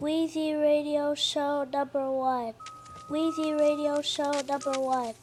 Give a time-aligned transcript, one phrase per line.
[0.00, 2.54] Wheezy Radio Show number one.
[3.10, 5.14] Wheezy Radio Show number one.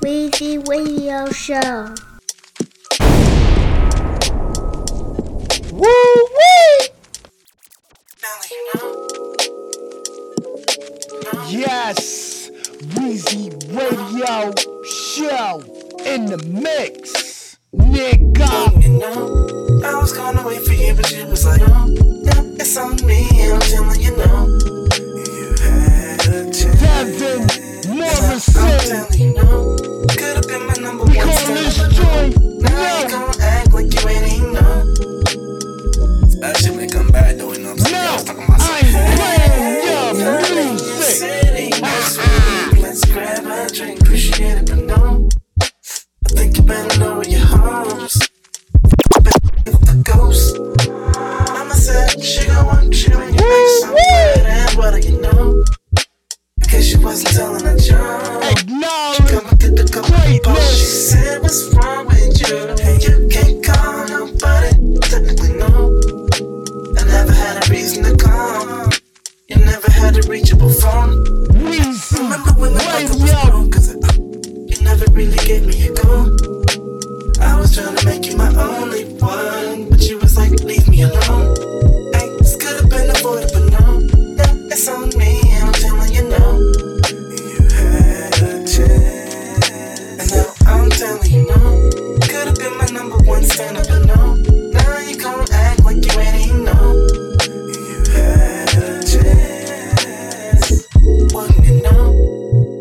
[0.00, 1.94] Wheezy Radio Show.
[5.72, 6.88] Woo wee!
[11.48, 12.50] Yes,
[12.94, 15.60] Weezy Radio Show
[16.06, 19.35] in the mix, nigga.
[19.86, 21.86] You I was gonna wait for you, but you was like, oh,
[22.24, 24.58] yeah, it's on me, and I'm telling you no.
[25.22, 26.80] You had a chance.
[26.82, 27.46] Devin
[27.86, 29.76] I'm telling you no.
[30.08, 32.98] Could've been my number We one call star, this but no.
[32.98, 34.74] you gon' act like you ain't even know.
[36.40, 37.94] That shit may come back though, you know what I'm saying?
[37.94, 38.90] No, was talking about I ain't
[39.22, 40.10] playing your
[40.74, 41.78] music.
[42.82, 45.28] Let's grab a drink, appreciate it, but no.
[45.60, 47.45] I think you better know where your
[54.76, 55.64] you know.
[56.60, 58.44] In case she wasn't telling a joke.
[58.44, 60.78] Acknowledge Come and get the Greatness.
[60.78, 62.56] She said, What's wrong with you?
[62.84, 65.00] And you can't call nobody.
[65.00, 65.96] Technically, no.
[66.92, 68.92] I never had a reason to call.
[69.48, 71.24] You never had a reachable phone.
[71.56, 73.70] Weezy Remember when the was wrong?
[73.70, 74.12] Cause uh,
[74.68, 76.36] you never really gave me a go.
[77.40, 79.88] I was trying to make you my only one.
[79.88, 81.55] But you was like, leave me alone.
[84.76, 86.60] It's on me, I'm telling you no.
[87.32, 90.20] You had a chance.
[90.20, 91.88] And now I'm telling you no.
[92.20, 94.34] Could have been my number one stand up, but no.
[94.34, 96.92] Now you gon' act like you ain't even know.
[97.88, 100.86] You had a chance.
[101.32, 102.12] Wouldn't you know?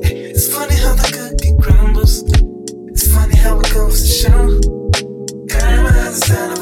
[0.03, 2.23] It's funny how the cookie crumbles.
[2.91, 4.59] It's funny how it goes to show.
[5.47, 6.54] Karma has a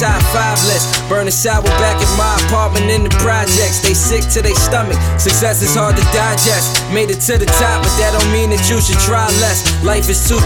[0.00, 0.86] top five list.
[1.08, 3.80] Burning sour back at my apartment in the projects.
[3.80, 4.98] They sick to their stomach.
[5.18, 6.84] Success is hard to digest.
[6.92, 9.64] Made it to the top, but that don't mean that you should try less.
[9.84, 10.40] Life is too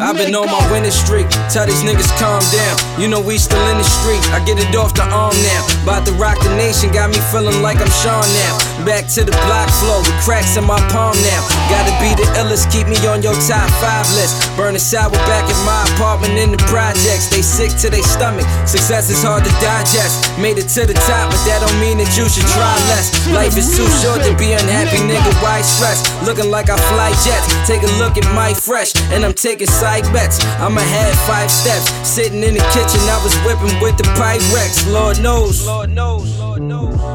[0.00, 1.30] I've been on my winning streak.
[1.54, 2.76] Tell these niggas calm down.
[2.98, 4.18] You know we still in the street.
[4.34, 5.62] I get it off the arm now.
[5.86, 8.54] About to rock the nation, got me feeling like I'm Sean now.
[8.82, 11.40] Back to the block flow with cracks in my palm now.
[11.70, 14.34] Gotta be the illest, keep me on your top five list.
[14.56, 17.30] Burning sour back at my apartment in the projects.
[17.30, 18.46] They sick to their stomach.
[18.66, 20.34] Success is hard to digest.
[20.42, 23.14] Made it to the top, but that don't mean that you should try less.
[23.30, 25.30] Life is too short to be unhappy, nigga.
[25.38, 26.02] Why stress?
[26.26, 27.46] Looking like I fly jets.
[27.68, 30.42] Take a look at my fresh, and I'm taking side bets.
[30.64, 31.90] I'm ahead five steps.
[32.08, 34.90] Sitting in the kitchen, I was whipping with the Pyrex.
[34.90, 35.66] Lord knows.
[35.66, 36.38] Lord knows.
[36.38, 37.13] Lord knows.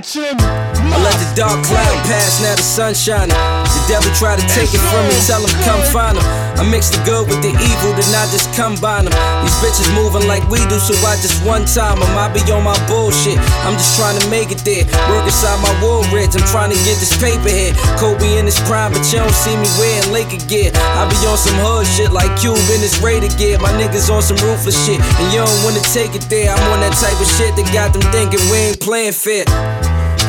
[0.00, 0.36] Catch him.
[0.40, 3.36] I let the dark cloud pass, now the sun shining.
[3.36, 6.24] The devil try to take it from me, tell him come find him.
[6.56, 9.12] I mix the good with the evil, then I just combine them.
[9.44, 12.08] These bitches moving like we do, so I just one time them.
[12.16, 13.36] I be on my bullshit.
[13.68, 14.88] I'm just trying to make it there.
[15.12, 17.76] Work inside my wool reds, I'm trying to get this paper here.
[18.00, 20.72] Kobe in his prime, but you don't see me wearing Laker gear.
[20.96, 23.60] I be on some hood shit like Cube in his Raider gear.
[23.60, 26.48] My niggas on some ruthless shit, and you don't wanna take it there.
[26.56, 29.44] I'm on that type of shit that got them thinking we ain't playing fair.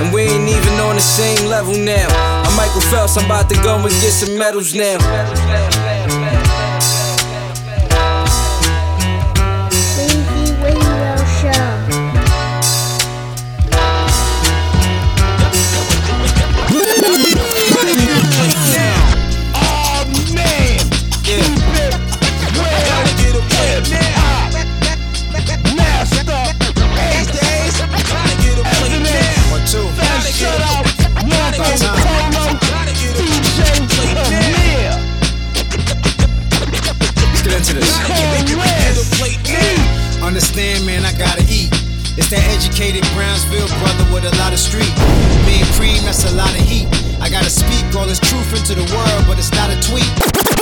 [0.02, 2.08] And we ain't even on the same level now.
[2.44, 4.98] I'm Michael Phelps, I'm about to go and get some medals now.
[42.32, 44.88] That educated Brownsville brother with a lot of street.
[45.44, 46.88] Me and cream, that's a lot of heat.
[47.20, 50.08] I gotta speak all this truth into the world, but it's not a tweet.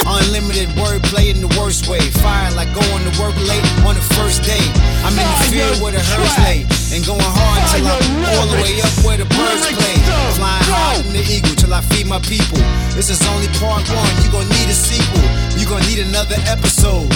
[0.02, 2.02] Unlimited wordplay in the worst way.
[2.26, 4.58] Fire like going to work late on the first day.
[5.06, 6.66] I'm in the field where the herbs lay.
[6.90, 8.02] And going hard till I'm
[8.34, 9.96] all the way up where the birds play.
[10.42, 12.58] Flying high in the eagle till I feed my people.
[12.98, 15.22] This is only part one, you gon' need a sequel.
[15.54, 17.14] You gon' need another episode.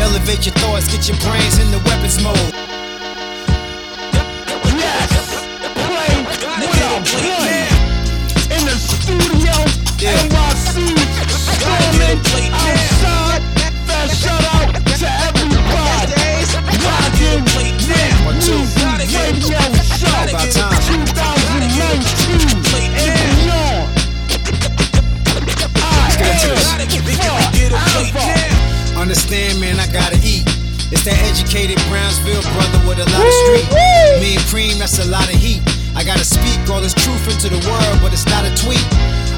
[0.00, 2.63] Elevate your thoughts, get your brains in the weapons mode.
[29.14, 30.42] Understand, man, I gotta eat.
[30.90, 33.70] It's that educated Brownsville brother with a lot of street.
[34.18, 35.62] Me and cream, that's a lot of heat.
[35.94, 38.82] I gotta speak all this truth into the world, but it's not a tweet.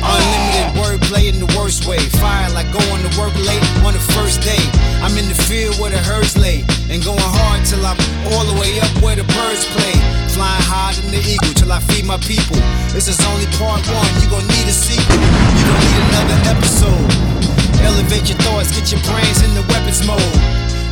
[0.00, 2.00] Unlimited wordplay in the worst way.
[2.16, 4.56] Fire like going to work late on the first day.
[5.04, 6.64] I'm in the field where the herds lay.
[6.88, 8.00] And going hard till I'm
[8.32, 9.92] all the way up where the birds play.
[10.32, 12.56] Flying high in the eagle till I feed my people.
[12.96, 15.20] This is only part one, you gon' need a sequel.
[15.20, 17.65] You gon' need another episode.
[17.86, 20.20] Elevate your thoughts, get your brains in the weapons mode.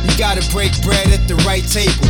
[0.07, 2.07] You gotta break bread at the right table.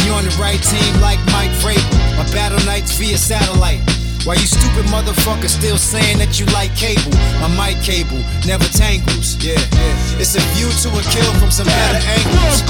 [0.00, 2.16] Be on the right team like Mike Vrabel.
[2.16, 3.84] My battle nights via satellite.
[4.24, 7.12] Why you stupid motherfuckers still saying that you like cable?
[7.44, 9.36] My mic cable never tangles.
[9.44, 10.16] Yeah, yeah.
[10.16, 12.64] It's a view to a kill from some better angles.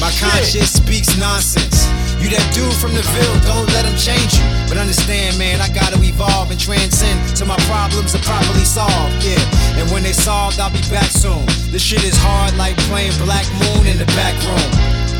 [0.00, 1.84] My conscience speaks nonsense.
[2.24, 4.44] You that dude from the Ville, don't let him change you.
[4.64, 9.20] But understand, man, I gotta evolve and transcend till my problems are properly solved.
[9.20, 9.36] Yeah,
[9.76, 11.44] and when they solved, I'll be back soon.
[11.68, 14.70] This shit is hard like playing Black Moon in the back room.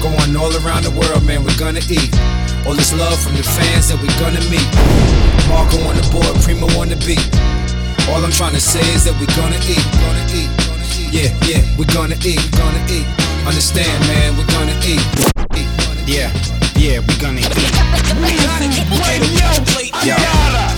[0.01, 2.09] Going all around the world, man, we're gonna eat.
[2.65, 4.65] All this love from the fans that we're gonna meet.
[5.53, 7.21] Marco on the board, Primo on the beat.
[8.09, 10.49] All I'm trying to say is that we're gonna eat, gonna eat.
[11.12, 13.05] Yeah, yeah, we're gonna eat, gonna eat.
[13.45, 15.05] Understand, man, we're gonna eat.
[16.09, 16.29] Yeah,
[16.84, 17.48] yeah, we're gonna eat.
[20.04, 20.14] Yo,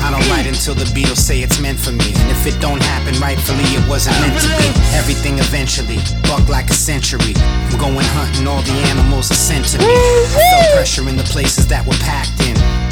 [0.06, 2.14] I don't write until the Beatles say it's meant for me.
[2.14, 4.68] And if it don't happen rightfully, it wasn't meant to be.
[4.94, 7.34] Everything eventually, buck like a century.
[7.36, 9.84] I'm going hunting, all the animals are sent to me.
[9.90, 12.85] I felt pressure in the places that were packed in.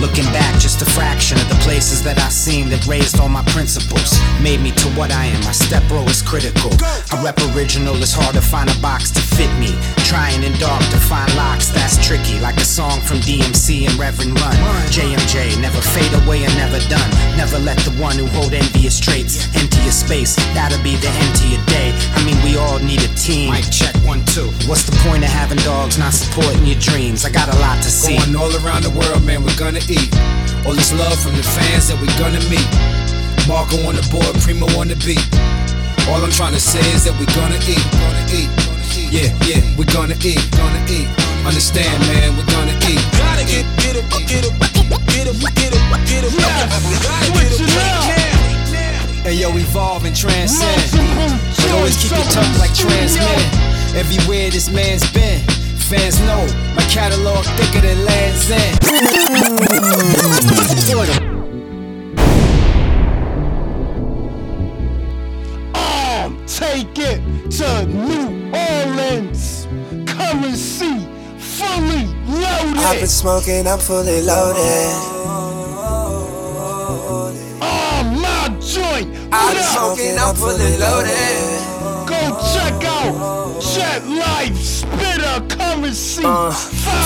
[0.00, 3.44] Looking back, just a fraction of the places that I've seen that raised all my
[3.52, 4.18] principles.
[4.42, 5.40] Made me to what I am.
[5.44, 6.70] My step bro is critical.
[7.12, 9.70] I rep original, it's hard to find a box to fit me.
[10.08, 12.40] Trying in dark to find locks, that's tricky.
[12.40, 14.56] Like a song from DMC and Reverend Run.
[14.90, 17.10] JMJ, never fade away and never done.
[17.36, 20.36] Never let the one who hold envious traits empty your space.
[20.54, 21.92] That'll be the end to your day.
[22.16, 23.50] I mean, we all need a team.
[23.52, 24.48] Mic check one, two.
[24.66, 27.24] What's the point of having dogs not supporting your dreams?
[27.24, 28.16] I got a lot to see.
[28.18, 30.10] Going all around the world, man, we're gonna eat.
[30.66, 32.66] All this love from the fans that we're gonna meet.
[33.48, 35.22] Marco on the board, Primo on the beat.
[36.10, 38.50] All I'm trying to say is that we're gonna eat, gonna eat.
[39.10, 41.08] Yeah, yeah, we're gonna eat, gonna eat.
[41.46, 43.02] Understand, man, we're gonna eat.
[43.18, 44.54] Gotta get, get up, get up,
[45.10, 46.32] get up, get up, get up.
[46.42, 48.06] Gotta get Switch it up.
[48.06, 48.32] up.
[49.22, 50.82] Hey yo, evolve and transcend.
[51.56, 53.50] But always keep it tough like transmitting.
[53.94, 55.38] Everywhere this man's been,
[55.92, 58.78] fans know my catalog thicker than Land's End.
[65.74, 67.20] Um, take it
[67.58, 69.66] to New Orleans.
[70.06, 71.06] Come and see
[71.36, 74.62] fully I've been smoking, I'm fully loaded.
[77.60, 79.14] Oh, my joint.
[79.30, 81.60] I've been smoking, I'm fully loaded.
[82.08, 82.20] Go
[82.54, 84.81] check out Jet Life
[85.32, 86.22] Spitter currency.
[86.24, 86.52] Uh,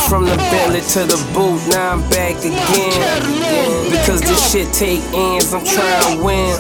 [0.08, 3.90] from the Bentley to the boot, now I'm back again.
[3.90, 6.58] Because this shit take ends, I'm trying to win.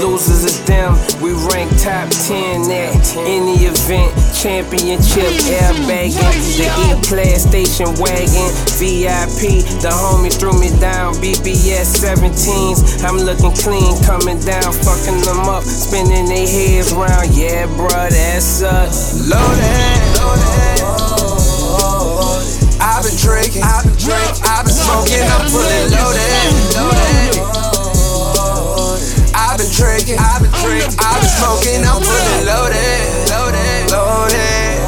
[0.00, 4.12] Losers is them, we rank top 10 at any event.
[4.36, 9.64] Championship, airbagging, the E-Class station wagon, VIP.
[9.80, 13.04] The homie threw me down, BBS 17s.
[13.04, 17.34] I'm looking clean, coming down, fucking them up, spinning their heads round.
[17.34, 19.28] Yeah, bruh, that's us.
[19.28, 20.77] Loaded, loaded.
[22.98, 27.38] I've been drinking, I've been drinking, I've been smoking, I'm fully loaded, loaded.
[29.38, 34.82] I've been drinking, I've been drinking, I've been smoking, I'm fully loaded, loaded, loaded.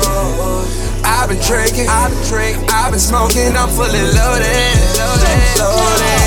[1.07, 6.20] I've been drinking, I've been drinking, I've been smoking, I'm fully loaded, loaded, loaded,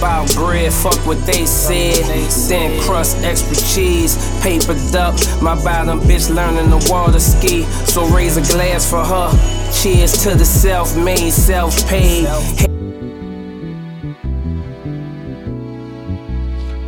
[0.00, 2.02] about bread, fuck what they said.
[2.48, 5.14] Thin crust, extra cheese, paper up.
[5.42, 7.64] My bottom bitch learning the water ski.
[7.84, 9.30] So raise a glass for her.
[9.72, 12.26] Cheers to the self made, self paid.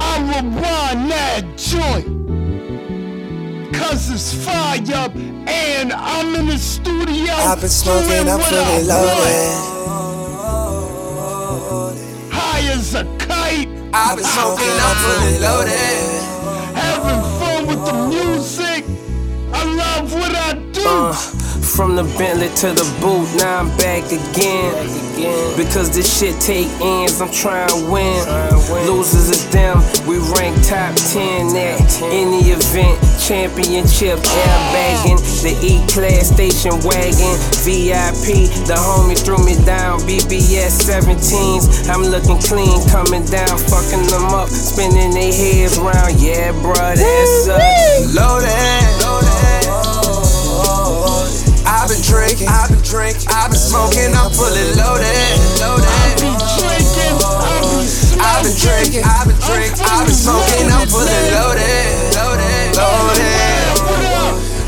[0.01, 2.07] I will run that joint.
[3.75, 7.35] Cause it's fire up, and I'm in the studio.
[7.35, 9.82] I've been smoking, I'm fully loaded.
[12.95, 13.69] As a kite.
[13.95, 15.73] I've been smoking, I'm fully loaded.
[16.77, 18.85] Having fun with the music.
[19.53, 20.83] I love what I do.
[20.87, 24.77] Uh, from the Bentley to the boot, now I'm back again.
[25.57, 28.21] Because this shit take ends, I'm trying to win.
[28.87, 31.81] Losers is them, we rank top 10 at
[32.13, 33.01] any event.
[33.21, 38.53] Championship, airbagging, the E-Class station wagon, VIP.
[38.69, 41.89] The homie threw me down, BBS 17s.
[41.89, 46.21] I'm looking clean, coming down, fucking them up, spinning their heads round.
[46.21, 48.15] Yeah, bruh, that's us.
[48.15, 49.43] Loaded, loaded.
[49.53, 49.82] I've been
[52.13, 55.89] drinking, I've been drinking, I've been smoking, I'm fully loaded, loaded.
[56.21, 56.29] Be
[56.61, 57.89] drinking, I be
[58.21, 63.33] I've been drinking, I've been drinking, I've been smoking, I'm fully loaded, loaded, loaded.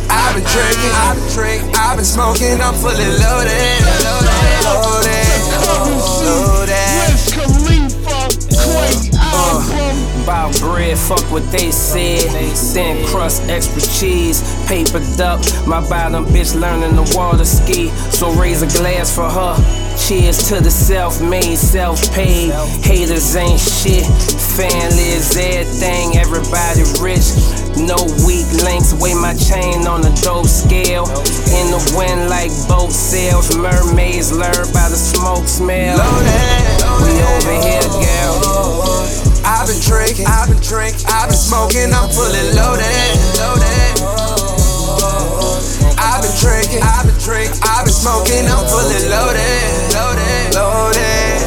[0.08, 5.44] I've been drinking, I've been drinking, I've been smoking, I'm fully loaded, loaded, loaded,
[6.24, 6.83] loaded.
[10.24, 12.24] About bread, fuck what they said.
[12.56, 15.44] Thin crust, extra cheese, paper duck.
[15.66, 17.90] My bottom bitch learning the water ski.
[18.08, 19.54] So raise a glass for her.
[20.00, 22.52] Cheers to the self made, self paid.
[22.80, 24.06] Haters ain't shit.
[24.56, 27.28] Family is everything, everybody rich.
[27.76, 31.04] No weak links, weigh my chain on the dope scale.
[31.52, 36.00] In the wind like boat sails, mermaids lure by the smoke smell.
[37.04, 39.23] We over here, girl.
[39.44, 42.88] I've been drinking, I've been drinking, I've been smoking, I'm fully loaded,
[43.36, 44.00] loaded.
[46.00, 51.44] I've been drinking, I've been drinking, I've been smoking, I'm fully loaded, loaded, loaded.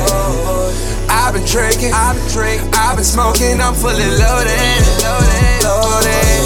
[1.10, 6.38] I've been drinking, I've been drinking, I've been smoking, I'm fully loaded, loaded, loaded,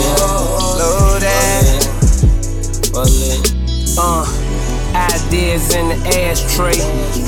[0.80, 1.52] loaded.
[3.98, 4.41] Uh,
[5.32, 5.96] ideas in the
[6.28, 6.76] ashtray.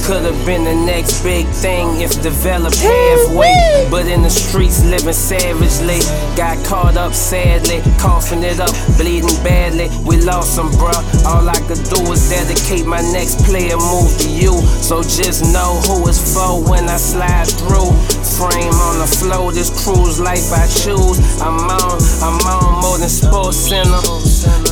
[0.03, 3.87] Could have been the next big thing if developed halfway.
[3.89, 5.99] But in the streets, living savagely.
[6.35, 9.87] Got caught up sadly, coughing it up, bleeding badly.
[10.03, 10.99] We lost some, bruh.
[11.25, 14.59] All I could do is dedicate my next player move to you.
[14.83, 17.95] So just know who it's for when I slide through.
[18.35, 21.19] Frame on the floor, this cruise life I choose.
[21.39, 24.03] I'm on, I'm on more than Sports Center.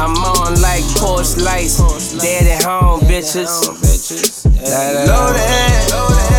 [0.01, 1.79] I'm on like porch lights.
[2.17, 4.45] Dead at home, bitches.
[5.05, 5.45] Loaded,
[5.93, 6.31] loaded.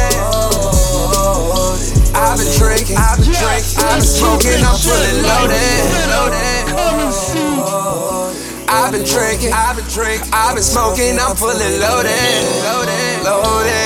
[2.14, 5.62] I've been drinking, I've been drinking, I've been smoking, I'm fully loaded,
[6.10, 6.42] loaded.
[8.68, 13.82] I've been drinking, I've been drinking, I've been smoking, I'm fully loaded, loaded, loaded.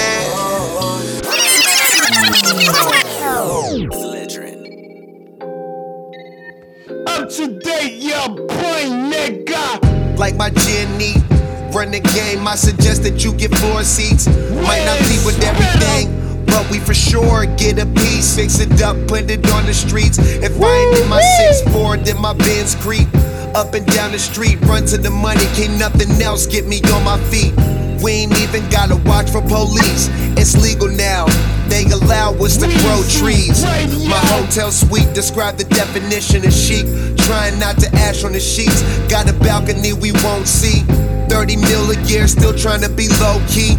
[7.08, 10.18] Up to date, your brain, nigga.
[10.18, 11.35] like my Jenny.
[11.72, 14.26] Run the game, I suggest that you get floor seats.
[14.26, 18.34] Might not be with everything, but we for sure get a piece.
[18.36, 20.18] Fix it up, put it on the streets.
[20.18, 21.20] If I ain't in my
[21.66, 23.08] 6'4, then my Benz creep.
[23.54, 27.04] Up and down the street, run to the money, can't nothing else get me on
[27.04, 27.54] my feet.
[28.02, 30.08] We ain't even gotta watch for police.
[30.36, 31.26] It's legal now.
[31.68, 33.62] They allow us to grow trees.
[34.08, 36.86] My hotel suite describe the definition of chic.
[37.26, 38.82] Trying not to ash on the sheets.
[39.08, 40.84] Got a balcony we won't see.
[41.28, 43.76] 30 mil a year, still trying to be low key.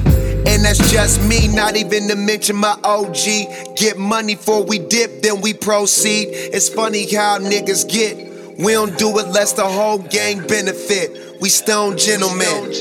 [0.47, 3.75] And that's just me, not even to mention my OG.
[3.75, 6.29] Get money for we dip, then we proceed.
[6.31, 8.27] It's funny how niggas get.
[8.57, 11.39] We don't do it lest the whole gang benefit.
[11.39, 12.71] We stone gentlemen.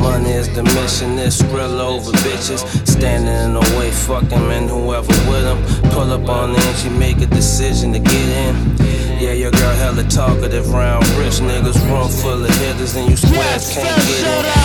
[0.00, 2.64] Money is the mission, it's grill over bitches.
[2.86, 5.90] Standing in the way, fuck him and whoever with him.
[5.90, 8.91] Pull up on the she make a decision to get in.
[9.22, 13.72] Yeah, your girl hella talkative round rich niggas, room full of hitters, and you squares
[13.72, 14.61] can't get in.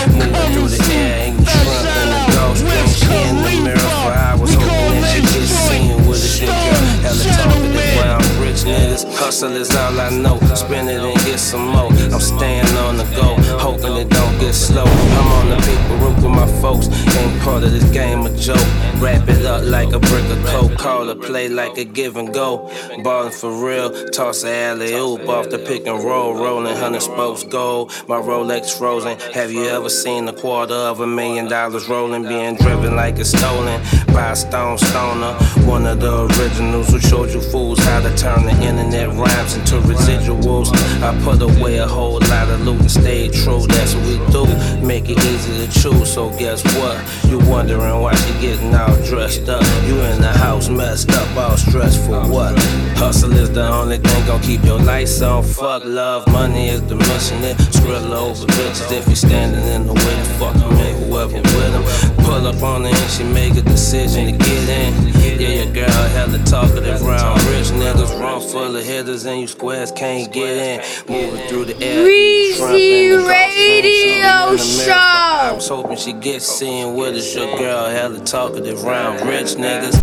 [9.28, 10.40] Hustle is all I know.
[10.56, 11.92] Spend it and get some more.
[12.14, 14.86] I'm staying on the go, hoping it don't get slow.
[14.86, 16.88] I'm on the paper route with my folks.
[17.18, 18.70] Ain't part of this game a joke.
[19.02, 20.78] Wrap it up like a brick of coke.
[20.78, 22.72] Call it play like a give and go.
[23.04, 23.90] Ballin' for real.
[24.12, 26.34] Toss a alley oop off the pick and roll.
[26.34, 27.92] Rolling hundred spokes gold.
[28.08, 29.20] My Rolex frozen.
[29.34, 32.24] Have you ever seen a quarter of a million dollars rolling?
[32.24, 33.82] Being driven like it's stolen
[34.14, 35.34] by a stone stoner.
[35.68, 39.76] One of the originals who showed you fools how to turn the internet rhymes into
[39.82, 40.70] residuals.
[41.02, 43.66] I put away a whole lot of loot and stayed true.
[43.68, 44.46] That's what we do.
[44.86, 46.14] Make it easy to choose.
[46.14, 46.98] So guess what?
[47.30, 49.64] You wondering why she getting all dressed up?
[49.86, 52.58] You in the house messed up, all stressed for what?
[52.98, 55.44] Hustle is the only thing gon' keep your lights on.
[55.44, 57.44] Fuck love, money is the mission.
[57.44, 60.18] It skrill over bitches if you standing in the way.
[60.40, 62.17] Fuck them and whoever with them.
[62.28, 65.08] Pull up on her and she make a decision to get in.
[65.40, 69.94] Yeah, your girl hella talkative round rich niggas, run full of hitters and you squares
[69.94, 70.82] can't get in.
[71.08, 72.06] Moving through the air.
[72.06, 74.92] Weezy Radio Show.
[74.92, 77.34] I was hoping she gets seen with us.
[77.34, 79.96] Your girl hella talkative round rich niggas.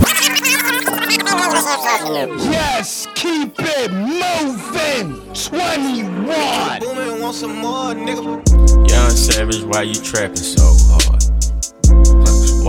[2.51, 5.21] Yes, keep it moving.
[5.35, 6.81] 21.
[6.81, 8.91] Booming, want some more, nigga.
[8.91, 11.14] Young Savage, why you trapping so hard?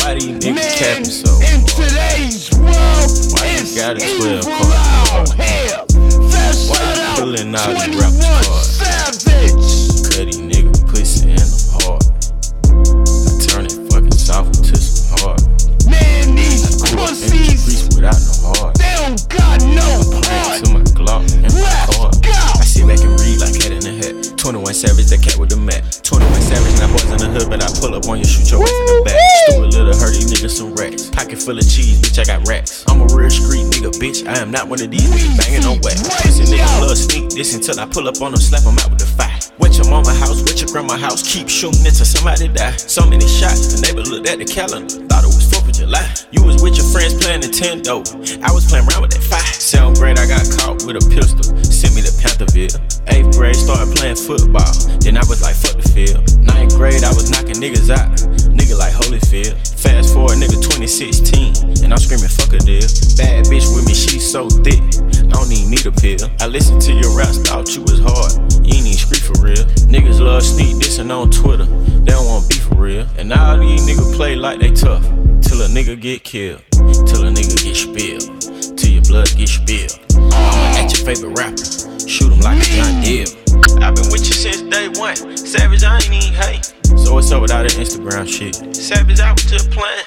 [0.06, 4.54] Why these niggas capping so in today's world, Why you it's got a 12 evil
[4.54, 5.34] card?
[5.34, 5.82] out here.
[6.30, 8.70] First Why you out, pulling out these 21 rappers hard?
[8.70, 9.66] Savage.
[10.06, 12.06] Cut these nigga pussy and I'm hard.
[12.06, 15.41] I turn it fucking soft into some hard.
[15.89, 18.78] Man, these pussies, without no heart.
[18.78, 19.89] they don't got no
[20.22, 20.62] heart.
[20.62, 22.13] to my Glock and my Let's car.
[22.22, 22.30] go.
[22.30, 24.38] I sit back and read like head in the hat.
[24.38, 25.82] 21 Savage, that cat with the mat.
[26.06, 28.62] 21 Savage, now boys in the hood, but I pull up on you, shoot your
[28.62, 29.14] ass in the back.
[30.45, 31.10] Stupid little hurt these niggas some racks.
[31.10, 32.84] Pocket full of cheese, bitch, I got racks.
[32.88, 34.27] I'm a real street nigga, bitch.
[34.27, 36.01] I am not one of these niggas banging on wax.
[36.21, 38.99] Pussy niggas love sneak this until I pull up on them, slap them out with
[38.99, 39.34] the fire.
[39.60, 42.75] Wet your mama house, wet your grandma house, keep shooting until somebody die.
[42.77, 46.05] So many shots, the neighbor looked at the calendar, thought it was 4th of July.
[46.31, 48.03] You was with your friends playing Nintendo,
[48.43, 49.53] I was playing around with that fire.
[49.55, 52.77] Seventh grade, I got caught with a pistol, sent me to Pantherville.
[53.10, 54.69] Eighth grade, started playing football,
[55.01, 56.21] then I was like, fuck the field.
[56.43, 58.12] Ninth grade, I was knocking niggas out,
[58.56, 59.54] nigga like Holyfield.
[59.76, 62.88] Fast forward, nigga 2016, and I'm screaming, fuck a deal.
[63.20, 64.82] Bad bitch with me, she so thick,
[65.30, 66.26] I don't even need a pill.
[66.39, 68.34] I listened to your raps, thought you was hard,
[68.65, 69.63] you ain't even street for real.
[69.91, 73.06] Niggas love sneak dissing on Twitter, they don't want beef for real.
[73.18, 75.04] And all these niggas play like they tough,
[75.41, 80.00] till a nigga get killed, till a nigga get spilled, till your blood get spilled.
[80.15, 83.44] I'ma at your favorite rapper, shoot him like a John Deere.
[83.82, 86.74] I've been with you since day one, Savage, I ain't even hate.
[86.98, 88.76] So what's up with all that Instagram shit?
[88.76, 90.06] Savage, I was just playing.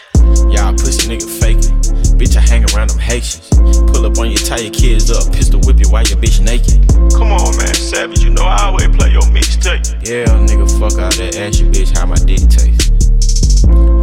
[0.50, 1.78] Y'all pussy nigga faking.
[2.18, 3.48] Bitch, I hang around them Haitians.
[3.92, 6.82] Pull up on you, tie your kids up, pistol whip you while your bitch naked.
[7.14, 9.86] Come on, man, Savage, you know I always play your mixtape.
[10.02, 11.36] Yeah, nigga, fuck all that.
[11.36, 12.92] Ask your bitch how my dick taste.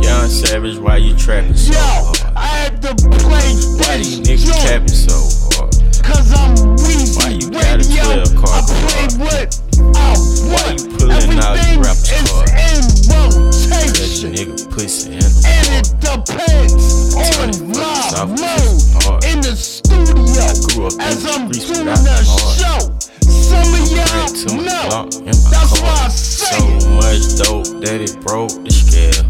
[0.01, 2.38] Young Savage, why you trapping so Yo, hard?
[2.38, 5.17] I had to play Why these niggas joint, capping so
[5.58, 5.75] hard?
[6.05, 6.53] Cause I'm
[6.85, 8.23] Weezy Why you got a Radio.
[8.23, 9.49] 12 car I play what
[9.97, 10.13] I
[10.53, 10.81] want.
[10.81, 14.29] you pulling out these Everything is in rotation.
[14.33, 20.93] nigga pussy in the And it depends on my mood in the studio grew up
[20.93, 21.85] in as the I'm doing
[22.25, 22.57] heart.
[22.59, 22.79] show.
[23.25, 24.29] Some of y'all
[24.61, 25.09] know.
[25.49, 25.81] That's car.
[25.81, 26.85] why I So say it.
[27.01, 29.23] much dope that it broke the scale.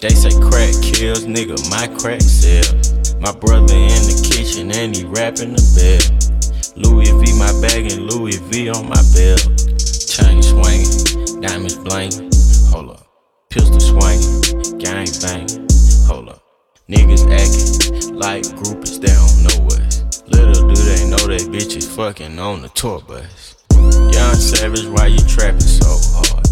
[0.00, 2.62] They say crack kills, nigga, my crack sell.
[3.20, 6.06] My brother in the kitchen and he rapping the bell.
[6.78, 9.42] Louis V my bag and Louis V on my belt.
[10.06, 12.30] Chain swinging, diamonds blinking.
[12.70, 13.06] Hold up,
[13.50, 15.66] pistol swinging, gang banging.
[16.06, 16.42] Hold up,
[16.88, 20.22] niggas acting like groupies, they don't know us.
[20.28, 23.56] Little do they know that bitch is fucking on the tour bus.
[24.14, 26.46] Young Savage, why you trapping so hard?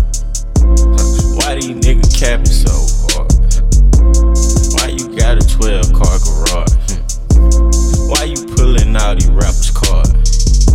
[1.38, 2.74] Why these niggas capping so
[5.26, 6.70] got a 12 car garage.
[8.06, 10.70] Why you pulling out these rappers' cards?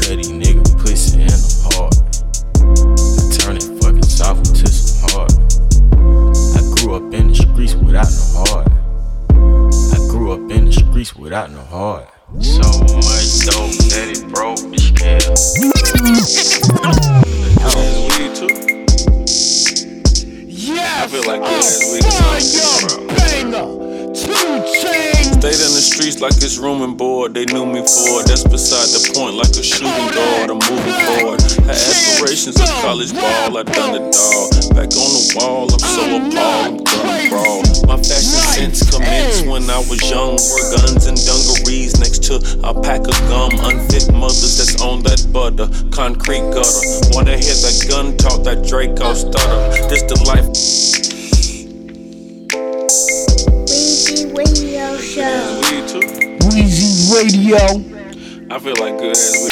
[0.00, 1.92] Cutty nigga pussy in the heart.
[2.56, 5.32] I turn it fucking soft into some hard.
[6.56, 8.68] I grew up in the streets without no heart.
[9.92, 12.08] I grew up in the streets without no heart.
[12.40, 15.36] So much dope that it broke the scale.
[17.60, 18.75] That's weed too.
[20.88, 23.85] I feel like a good ass is something, fire banger.
[24.16, 27.34] Stayed in the streets like it's room and board.
[27.34, 28.32] They knew me for it.
[28.32, 30.48] That's beside the point, like a shooting guard.
[30.48, 31.44] I'm moving forward.
[31.68, 33.60] Had aspirations of college ball.
[33.60, 34.48] I done it all.
[34.72, 36.32] Back on the wall, I'm so appalled.
[36.32, 37.60] I'm gonna crawl.
[37.84, 40.40] My fashion sense commenced when I was young.
[40.40, 43.52] Wore guns and dungarees next to a pack of gum.
[43.68, 45.68] Unfit mothers that's on that butter.
[45.92, 47.12] Concrete gutter.
[47.12, 49.60] Wanna hear that gun talk, that Draco stutter.
[49.92, 50.48] This the life.
[53.76, 55.60] Weezy Radio Show.
[56.48, 57.58] Weezy Radio.
[58.50, 59.50] I feel like good as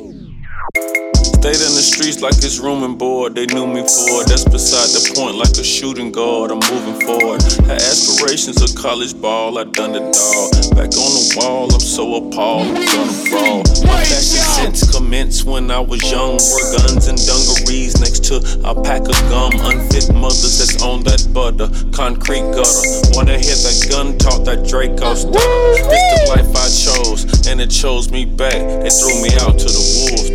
[0.00, 0.23] we.
[0.72, 3.34] Stayed in the streets like it's room and board.
[3.34, 4.32] They knew me for it.
[4.32, 6.50] That's beside the point, like a shooting guard.
[6.50, 7.44] I'm moving forward.
[7.68, 9.58] Had aspirations of college ball.
[9.58, 10.48] I done it all.
[10.72, 12.72] Back on the wall, I'm so appalled.
[12.72, 13.60] I'm gonna brawl.
[13.84, 16.40] My fashion sense commenced when I was young.
[16.40, 19.52] Wore guns and dungarees next to a pack of gum.
[19.68, 21.68] Unfit mothers that's on that butter.
[21.92, 23.12] Concrete gutter.
[23.12, 25.36] Wanna hear that gun talk, that Draco stutter.
[25.92, 28.56] This the life I chose, and it chose me back.
[28.80, 30.33] They threw me out to the wolves.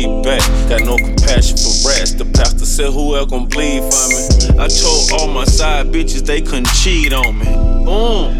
[0.00, 0.40] Me back.
[0.66, 2.14] Got no compassion for rats.
[2.14, 4.56] The pastor said, Who else gon' bleed for me?
[4.58, 7.44] I told all my side bitches they couldn't cheat on me.
[7.84, 8.32] Boom.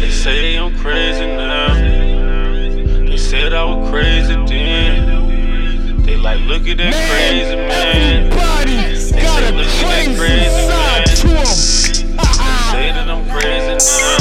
[0.00, 1.74] They say I'm crazy now.
[3.04, 6.02] They said I was crazy then.
[6.02, 8.32] They like, look at that crazy man.
[8.32, 11.16] Everybody's They got say, a look at that crazy crazy side man.
[11.16, 11.44] to him.
[12.72, 14.16] Say that I'm crazy now.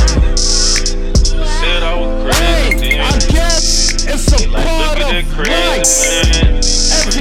[1.40, 5.38] They said I was crazy Hey, I guess it's a They like, part that of
[5.48, 6.71] life.
[7.06, 7.12] We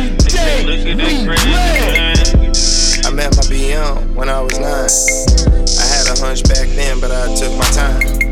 [3.03, 4.91] I met my BM when I was nine.
[5.79, 8.30] I had a hunch back then, but I took my time.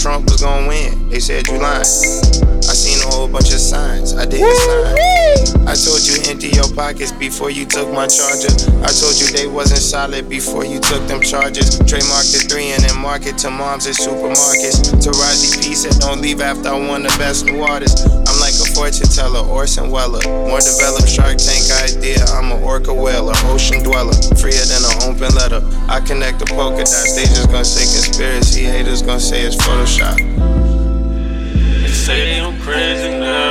[0.00, 1.10] Trump was gonna win.
[1.10, 1.84] They said you lying.
[1.84, 4.16] I seen a whole bunch of signs.
[4.16, 5.68] I didn't sign.
[5.68, 8.48] I told you empty your pockets before you took my charger.
[8.80, 11.76] I told you they wasn't solid before you took them charges.
[11.84, 14.88] Trademark the three and then market to moms at supermarkets.
[15.04, 18.08] Taraji P said don't leave after I won the best new artist.
[18.08, 20.24] I'm like a fortune teller, Orson Weller.
[20.48, 22.24] More developed Shark Tank idea.
[22.32, 24.16] I'm an orca whaler, ocean dweller.
[24.40, 25.60] Freer than an open letter.
[25.92, 27.12] I connect the polka dots.
[27.12, 28.64] They just gonna say conspiracy.
[28.64, 29.89] Haters gonna say it's Photoshop.
[29.98, 33.50] They say I'm crazy now.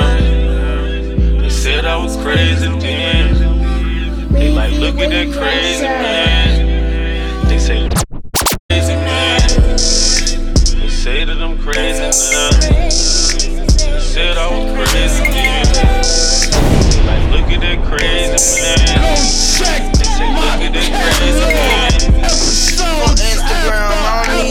[1.40, 4.32] They said I was crazy then.
[4.32, 7.46] They like, look at that crazy man.
[7.46, 7.88] They say,
[8.70, 9.40] crazy man.
[10.80, 12.50] They say that I'm crazy now.
[12.58, 15.66] They said I was crazy then.
[16.90, 18.78] They like, look at that crazy man.
[19.04, 21.79] They say, look at that crazy man.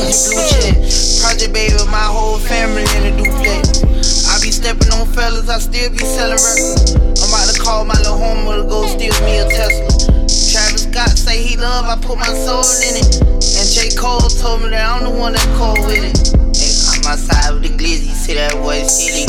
[0.09, 0.79] Blue.
[1.21, 3.83] Project baby, my whole family in a duplex.
[4.25, 6.95] I be stepping on fellas, I still be selling records.
[7.21, 10.09] I'm about to call my little homo to go steal me a Tesla.
[10.49, 13.21] Travis Scott say he love, I put my soul in it.
[13.21, 13.93] And J.
[13.95, 16.15] Cole told me that I'm the one that cold with it.
[16.57, 19.27] Hey, I'm outside with the glizzy, see that boy silly.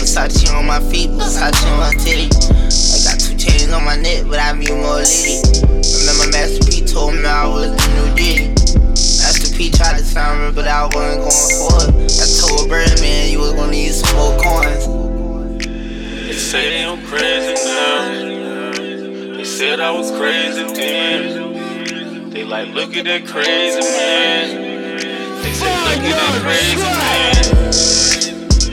[0.00, 2.30] Versace on my feet, Versace on my titty.
[2.30, 5.42] I got two chains on my neck, but I be more litty.
[6.00, 8.59] Remember Master P told me I was the new Diddy.
[9.60, 12.16] P tried to sign me, but I wasn't going for it.
[12.16, 14.86] I told Birdman you was gonna need some more coins.
[15.66, 19.36] They say I'm crazy now.
[19.36, 22.30] They said I was crazy then.
[22.30, 24.48] They like, look at that crazy man.
[25.42, 27.44] They say, look at that crazy man.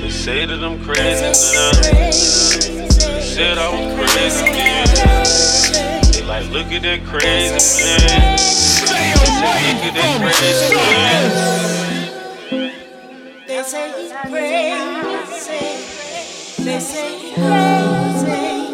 [0.02, 1.71] They say that I'm crazy now.
[1.84, 4.88] They said I was crazy then.
[6.13, 8.66] They like, look at that crazy man.
[8.97, 11.29] Stay They say, away look at that from crazy man.
[13.47, 15.62] They say he's crazy.
[16.63, 18.67] They say he's crazy.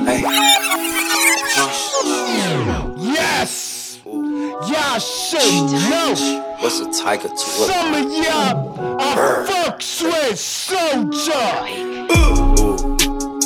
[3.14, 4.00] Yes!
[4.06, 6.16] Y'all should know.
[6.60, 12.53] What's a tiger to Some of y'all are fucks with soldier.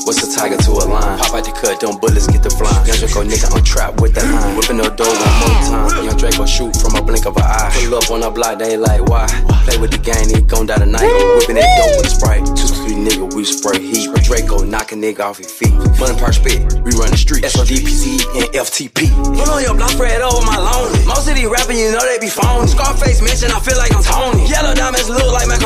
[0.08, 1.20] What's a tiger to a lion?
[1.20, 2.88] Pop out the cut, them bullets get the flying.
[2.88, 4.56] Young Draco nigga, I'm trapped with the line.
[4.56, 6.08] Whipping the door one more time.
[6.08, 7.76] Young Draco shoot from a blink of an eye.
[7.76, 9.28] Pull up on the block, they ain't like why.
[9.68, 11.04] Play with the gang, he gon' die tonight.
[11.04, 12.48] I'm whipping that dope with a sprite.
[12.56, 14.08] Two three nigga, we spray heat.
[14.24, 15.76] Draco knock a nigga off his feet.
[16.00, 17.44] Money park spit, we run the street.
[17.44, 19.12] SODPC and FTP.
[19.12, 21.04] Pull on your block, spread over my lonely.
[21.04, 22.64] Most of these rapping, you know they be phony.
[22.72, 24.48] Scarface mention, I feel like I'm Tony.
[24.48, 25.60] Yellow diamonds look like my.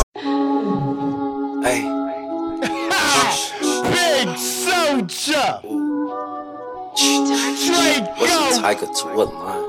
[1.62, 1.86] Hey.
[4.91, 5.60] Big soldier.
[6.95, 8.62] Straight What's a go.
[8.62, 9.63] tiger to a lion?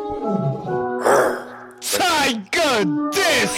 [1.81, 3.53] Tiger this.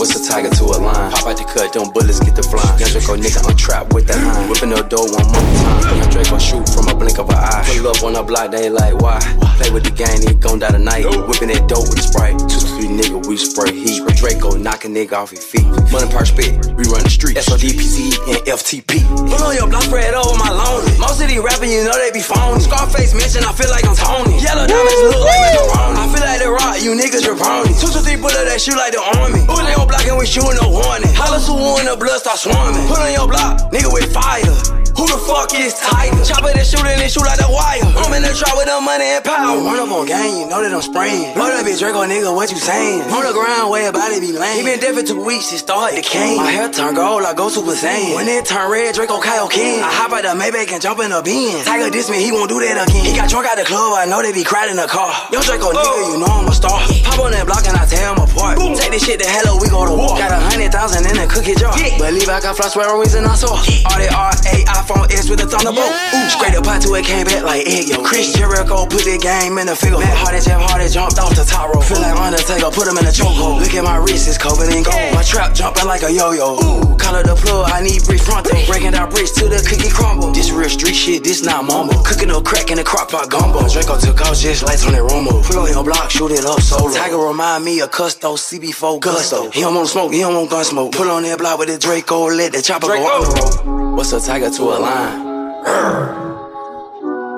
[0.00, 1.12] What's a tiger to a lion?
[1.12, 2.72] Pop out the cut, them bullets get the flying.
[2.80, 4.48] Young Draco nigga, I'm trapped with that hind.
[4.48, 6.00] Whipping the door one more time.
[6.00, 7.68] Young Draco shoot from a blink of an eye.
[7.68, 9.20] Pull up on the block, they ain't like why.
[9.60, 11.04] Play with the gang, he gon' die tonight.
[11.04, 12.32] Whipping that dope with the sprite.
[12.48, 14.00] Two, three nigga, we spray heat.
[14.16, 15.68] Draco knock a nigga off his feet.
[15.92, 17.36] Money park spit, we run the street.
[17.36, 19.04] SOD, PCE, and FTP.
[19.04, 20.96] Pull on your block, spread over my lonely.
[20.96, 22.56] Most of these rapping, you know they be phony.
[22.64, 24.40] Scarface mention, I feel like I'm Tony.
[24.40, 25.99] Yellow diamonds look like macaroni.
[26.20, 27.80] Feel like the rock, you niggas jabroni.
[27.80, 29.40] Two, two, three bullet that shoot like the army.
[29.40, 31.08] Who they on block and we shooting no warning.
[31.16, 32.86] Holla to one, the blood start swarming.
[32.88, 34.79] Put on your block, nigga with fire.
[34.96, 36.22] Who the fuck is Tiger?
[36.24, 37.82] Chopper that shooting and shoot like the wire.
[38.00, 39.58] I'm in the trap with the money and power.
[39.60, 41.34] Run up on gang, you know that I'm spraying.
[41.34, 43.06] Blow that bitch Draco, nigga, what you saying?
[43.08, 44.60] On the ground, where your body be laying.
[44.60, 46.36] He been dead for two weeks, it start decaying.
[46.36, 48.14] My hair turn gold, I go Super Saiyan.
[48.14, 49.80] When it turn red, Draco Kyle King.
[49.80, 51.64] I hop out the Maybach and jump in the bin.
[51.64, 53.04] Tiger diss me, he won't do that again.
[53.04, 55.10] He got drunk out the club, I know they be crying in the car.
[55.32, 56.80] Yo, Draco, nigga, you know I'm a star.
[57.06, 58.58] Pop on that block and I tear him apart.
[58.76, 60.18] Take this shit to hello, we go to war.
[60.18, 61.72] Got a hundred thousand in the cookie jar.
[61.76, 63.54] Believe I got fly swear wings and I saw.
[63.56, 65.92] All that R8 iPhone S with a thunderbolt.
[65.92, 68.00] Ooh, straight up out to it, came back like egg yo.
[68.02, 70.00] Chris Jericho put the game in the figure.
[70.00, 71.84] Matt Hardy, Jeff Hardy jumped off the top rope.
[71.84, 73.60] Feel like Undertaker, put him in a chokehold.
[73.60, 75.12] Look at my wrist, it's covered in gold.
[75.12, 76.56] My trap jumping like a yo-yo.
[76.56, 78.56] Ooh, color the plug, I need brick frontal.
[78.64, 80.32] Breaking down bricks till the cookie crumble.
[80.32, 82.00] This real street shit, this not mumble.
[82.02, 83.68] Cooking up crack in the crock pot gumbo.
[83.68, 85.44] Draco took off just lights on that Romo.
[85.44, 86.88] Pull on your block, shoot it up solo.
[86.88, 89.50] Tiger remind me of Custo, CB4 Gusto.
[89.50, 90.92] He don't want smoke, he don't want gun smoke.
[90.92, 93.96] Pull on that block with the Draco, let the chopper go on the road.
[93.96, 95.30] What's a tiger to a?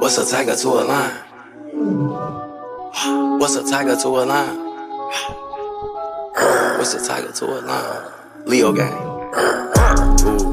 [0.01, 1.16] What's a tiger to a lion?
[3.38, 4.59] What's a tiger to a lion?
[6.79, 8.12] What's a tiger to a lion?
[8.47, 8.92] Leo gang.
[10.25, 10.52] Ooh.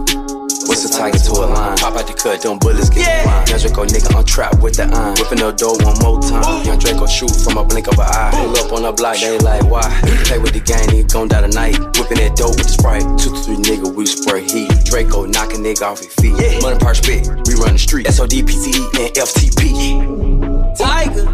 [0.79, 1.75] What's a tiger to a line.
[1.75, 3.23] Pop out the cut, them bullets get yeah.
[3.23, 3.47] flying.
[3.51, 5.11] Young Draco nigga, I'm trapped with the iron.
[5.19, 6.63] Whipping the door one more time.
[6.63, 8.31] Young Draco shoot from a blink of an eye.
[8.31, 9.83] Pull up on the block, they ain't like why.
[10.23, 11.75] Play with the gang, he gon' die tonight.
[11.99, 13.03] Whipping that dope with the sprite.
[13.19, 14.71] Two to three nigga, we spray heat.
[14.87, 16.39] Draco knock a nigga off his feet.
[16.39, 16.63] Yeah.
[16.63, 18.07] Money park spit, we run the street.
[18.07, 19.99] SOD, PCE, and FTP.
[20.79, 21.27] Tiger.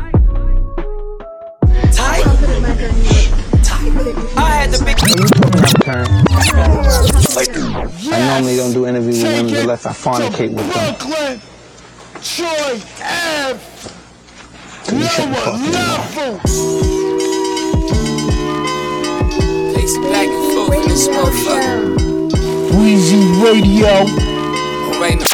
[1.93, 3.24] Tiger.
[3.95, 4.95] I had the big.
[8.11, 10.95] I normally don't do interviews with women unless I fornicate with them.
[10.95, 11.41] Brooklyn,
[12.21, 13.59] Troy Ave,
[14.83, 15.69] So you shouldn't talk to me.
[15.71, 16.39] level.
[19.75, 21.95] Pace back and forth in this motherfucker.
[22.75, 23.93] Weezy Radio.
[24.91, 25.25] Alright now.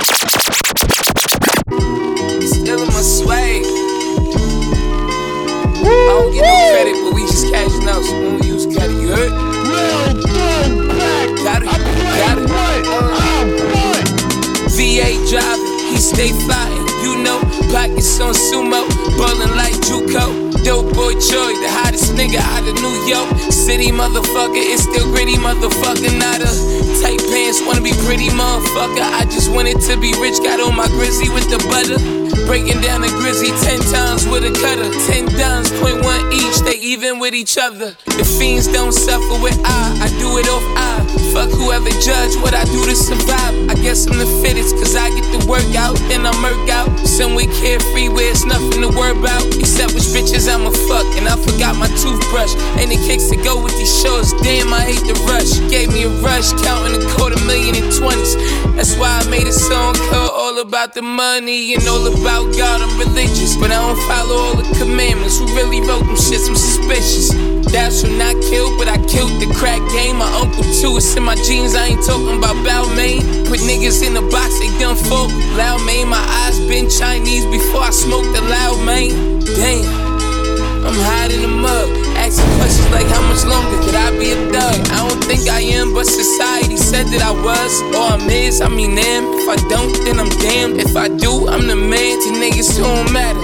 [2.45, 3.63] Still in my swag.
[5.73, 7.20] I don't get no credit, but we just
[7.51, 8.95] cashing out, so we use credit.
[8.95, 9.31] You heard?
[9.67, 11.27] Real throwback.
[11.43, 11.67] Got it.
[11.67, 11.77] I
[12.23, 12.47] Got it.
[12.47, 12.55] Uh.
[12.87, 13.43] what I
[13.75, 14.07] want.
[14.71, 16.87] VA driving, he stay flying.
[17.03, 17.43] You know,
[17.75, 18.87] pockets on sumo,
[19.19, 20.51] ballin' like Juco.
[20.63, 23.51] Dope boy Troy, the hottest nigga out of New York.
[23.51, 26.13] City motherfucker, it's still gritty motherfucker.
[26.17, 26.49] Not a
[27.01, 29.01] tight pants, wanna be pretty motherfucker.
[29.01, 32.20] I just wanted to be rich, got on my grizzly with the butter.
[32.45, 34.89] Breaking down a grizzly ten times with a cutter.
[35.07, 37.95] Ten dimes, point one each, they even with each other.
[38.05, 40.91] The fiends don't suffer with I, I do it off I.
[41.33, 43.55] Fuck whoever judge what I do to survive.
[43.71, 46.91] I guess I'm the fittest, cause I get the work out, then I murk out.
[47.07, 49.43] Somewhere carefree where it's nothing to worry about.
[49.55, 52.55] Except which bitches I'ma fuck, and I forgot my toothbrush.
[52.79, 55.59] And kicks that go with these shows, damn, I hate the rush.
[55.71, 58.35] Gave me a rush, counting a quarter million in 20s.
[58.75, 62.81] That's why I made a song called All About the Money and All About God.
[62.81, 65.39] I'm religious, but I don't follow all the commandments.
[65.39, 66.47] Who really wrote them shits?
[66.47, 67.29] I'm suspicious.
[67.71, 70.17] That's who not killed, but I killed the crack game.
[70.17, 71.75] My uncle too, it's in my jeans.
[71.75, 73.47] I ain't talking about Balmain.
[73.47, 76.07] Put niggas in the box, they done for loud main.
[76.07, 79.39] My eyes been Chinese before I smoked the loud main.
[79.43, 79.85] Damn.
[80.87, 81.53] I'm hot in the
[82.39, 84.77] questions like how much longer could I be a thug?
[84.91, 87.81] I don't think I am, but society said that I was.
[87.91, 89.25] Or I'm is, I mean am.
[89.35, 90.79] If I don't, then I'm damned.
[90.79, 93.41] If I do, I'm the man to niggas who don't matter.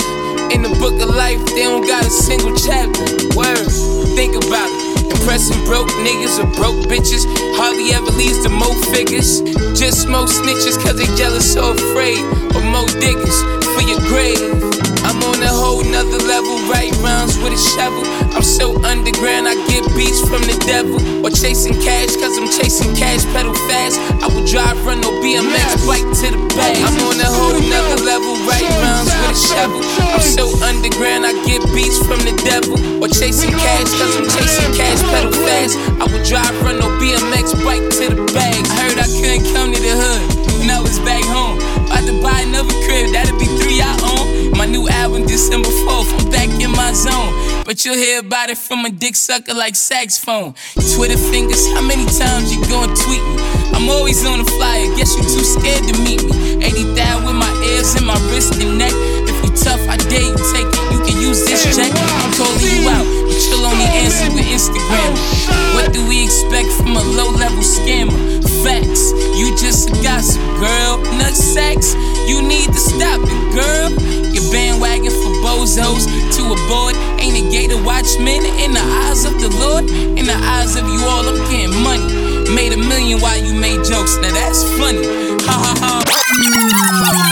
[0.53, 3.03] In the book of life, they don't got a single chapter.
[3.35, 3.67] Word,
[4.15, 5.11] think about it.
[5.11, 7.27] Impressing broke niggas or broke bitches
[7.59, 9.41] hardly ever leads to more figures.
[9.75, 12.23] Just more snitches cause they jealous or afraid.
[12.55, 13.37] Or more diggers
[13.75, 14.66] for your grave.
[15.07, 18.03] I'm on a whole nother level, right rounds with a shovel.
[18.35, 20.99] I'm so underground, I get beats from the devil.
[21.23, 23.95] Or chasing cash, cause I'm chasing cash, pedal fast.
[24.19, 26.75] I will drive, run no BMX, bike to the bag.
[26.83, 29.79] I'm on a whole nother level, right rounds with a shovel.
[30.11, 32.75] I'm so underground, I get beats from the devil.
[32.99, 35.79] Or chasing cash, cause I'm chasing cash, pedal fast.
[36.03, 38.59] I will drive, run no BMX, bike to the bag.
[38.59, 40.23] I heard I couldn't come to the hood,
[40.59, 41.63] and I was back home.
[41.87, 43.47] About to buy another crib, that'll be
[44.67, 47.33] new album December 4th, I'm back in my zone.
[47.65, 50.55] but you'll hear about it from a dick sucker like saxophone.
[50.95, 53.35] Twitter fingers, how many times you gonna tweet me?
[53.75, 56.63] I'm always on the flyer, guess you too scared to meet me.
[56.63, 58.93] 80,000 with my ears and my wrist and neck.
[59.27, 60.85] If you tough, I dare you take it.
[60.95, 61.91] You can use this check.
[61.91, 65.11] I'm calling you out, but you'll only answer with Instagram.
[65.75, 68.46] What do we expect from a low level scammer?
[68.63, 70.97] Facts, you just a gossip girl.
[71.17, 71.93] Nut sex,
[72.27, 73.89] you need to stop it, girl.
[74.33, 76.95] Your bandwagon for bozos to a board.
[77.19, 79.89] Ain't a gator watchman in the eyes of the Lord.
[79.89, 82.49] In the eyes of you all, I'm getting money.
[82.53, 84.17] Made a million while you made jokes.
[84.17, 85.05] Now that's funny.
[85.45, 87.26] Ha ha ha.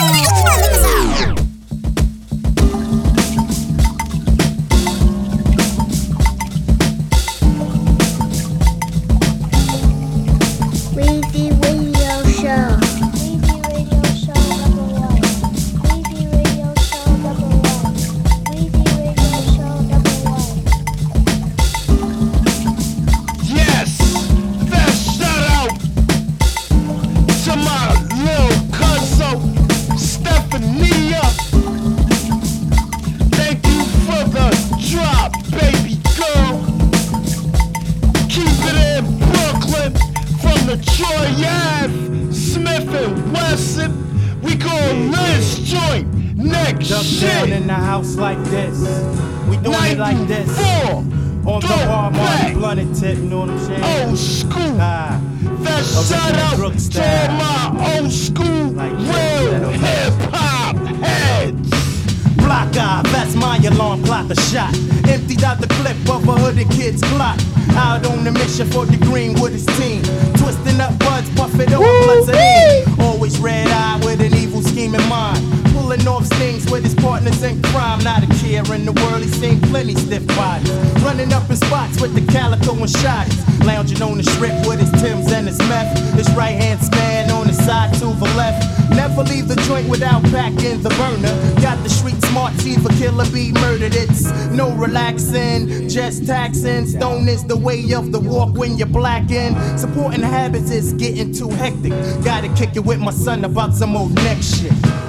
[100.76, 101.92] Is getting too hectic.
[102.24, 105.05] Gotta kick it with my son about some old next shit.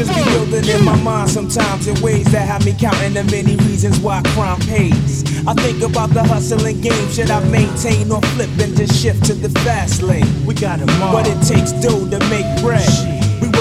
[0.00, 3.56] Pressures be building in my mind sometimes in ways that have me counting the many
[3.68, 5.24] reasons why crime pays.
[5.46, 9.34] I think about the hustling game, should I maintain or flip and just shift to
[9.34, 10.46] the fast lane?
[10.46, 11.12] We got 'em all.
[11.12, 13.19] What it takes dough to make bread.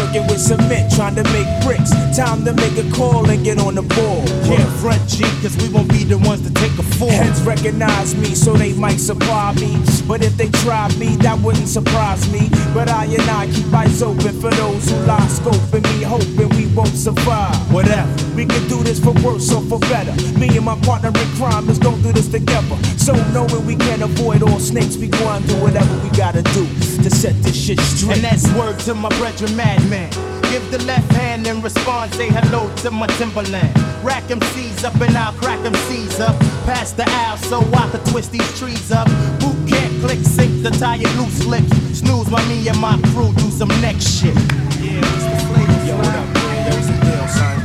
[0.10, 1.92] Working with cement, trying to make bricks.
[2.18, 4.26] Time to make a call and get on the ball.
[4.44, 7.12] Can't front G, cause we won't be the ones to take a fall.
[7.12, 9.78] Heads recognize me, so they might supply me.
[10.08, 12.50] But if they try me, that wouldn't surprise me.
[12.74, 16.66] But I and I keep eyes open for those who lie scoping me, hoping we
[16.74, 17.54] won't survive.
[17.72, 18.10] Whatever.
[18.36, 20.16] We can do this for worse or for better.
[20.40, 22.78] Me and my partner in crime, let's go through this together.
[22.98, 26.89] So knowing we can't avoid all snakes, we go and do whatever we gotta do
[27.04, 28.18] to set this shit straight.
[28.18, 30.10] And that's word to my brethren, madman.
[30.52, 33.72] Give the left hand in response, say hello to my Timberland.
[34.04, 36.40] Rack them C's up and I'll crack them C's up.
[36.66, 39.08] Pass the aisle so I can twist these trees up.
[39.40, 41.72] Boot camp, Clik, sink the tire, loose lips.
[42.00, 44.34] Snooze my me and my crew do some next shit.
[44.82, 45.86] Yeah, it's the flavor.
[45.86, 46.72] Yo, what up, man?
[46.72, 47.59] Yo, it's the deal, son.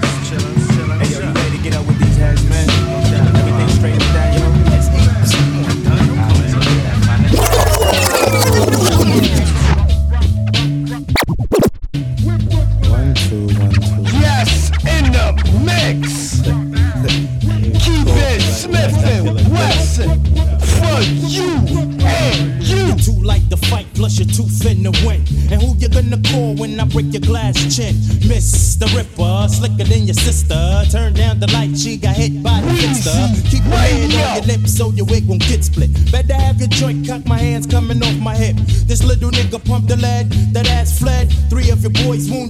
[36.75, 38.57] Joint cut, my hands coming off my hip.
[38.87, 41.33] This little nigga pumped the lead, that ass fled.
[41.49, 42.44] Three of your boys wounded,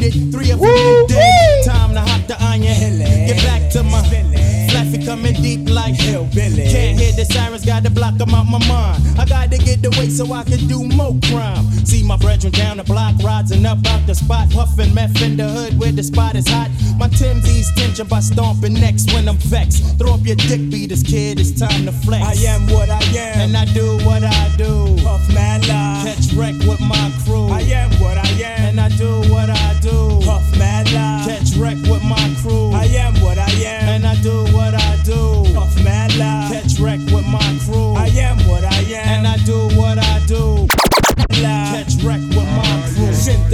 [9.85, 11.64] the weight so I can do more crime.
[11.85, 15.47] See my brethren down the block, rising up out the spot, puffin' meth in the
[15.47, 16.70] hood where the spot is hot.
[16.99, 19.99] My Timsy's tension by stomping next when I'm vexed.
[19.99, 22.24] Throw up your dick beaters, kid, it's time to flex.
[22.24, 24.97] I am what I am, and I do what I do.
[25.05, 27.49] Puff mad live, catch wreck with my crew.
[27.49, 30.20] I am what I am, and I do what I do.
[30.24, 32.72] Puff mad live, catch wreck with my crew.
[32.72, 34.45] I am what I am, and I do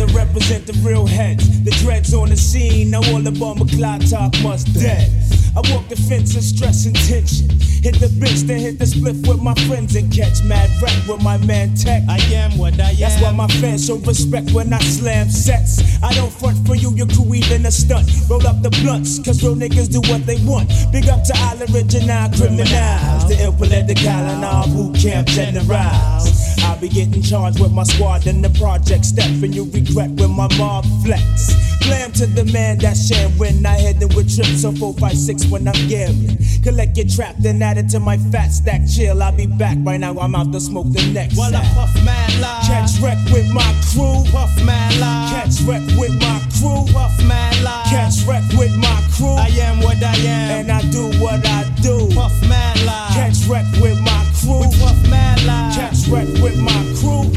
[0.07, 1.63] represent the real heads.
[1.65, 5.11] The dreads on the scene, now all the bomber clock talk must dead.
[5.57, 7.49] I walk the fence and stress and tension.
[7.83, 11.23] Hit the bitch, then hit the split with my friends and catch mad rap with
[11.23, 12.03] my man Tech.
[12.11, 12.97] I am what I am.
[12.97, 15.81] That's why my fans show respect when I slam sets.
[16.03, 18.07] I don't front for you, your crew even a stunt.
[18.29, 20.69] Roll up the blunts, cause real niggas do what they want.
[20.93, 23.25] Big up to all original criminals.
[23.29, 26.29] The ill political and all boot camp generals.
[26.61, 30.31] I'll be getting charged with my squad in the project step, and you regret when
[30.31, 31.57] my mob flex.
[31.81, 35.67] Glam to the man that share when I head in with trips so 456 when
[35.67, 36.37] I'm gambling.
[36.63, 38.83] Collect your trap, then add it to my fat stack.
[38.87, 40.19] Chill, I'll be back right now.
[40.19, 41.37] I'm out to smoke the next.
[41.37, 42.65] While I puff man live.
[42.67, 44.25] Catch wreck with my crew.
[44.31, 45.31] Puff man live.
[45.31, 46.87] Catch wreck with my crew.
[46.93, 47.87] Puff man live.
[47.87, 49.35] Catch wreck with my crew.
[49.35, 50.51] I am what I am.
[50.61, 52.09] And I do what I do.
[52.15, 53.13] Puff man live.
[53.15, 54.61] Catch wreck with my crew.
[54.61, 55.75] We puff man live.
[55.75, 57.31] Catch wreck with my crew.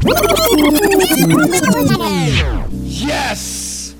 [2.83, 3.95] Yes.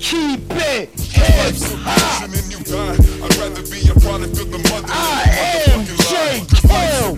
[0.00, 2.24] Keep it heads high.
[2.28, 4.88] I'd rather be a product of the mother.
[4.88, 5.24] I
[5.68, 6.44] am J.
[6.68, 7.16] Kill.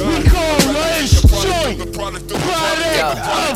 [0.00, 2.40] We call this joint product of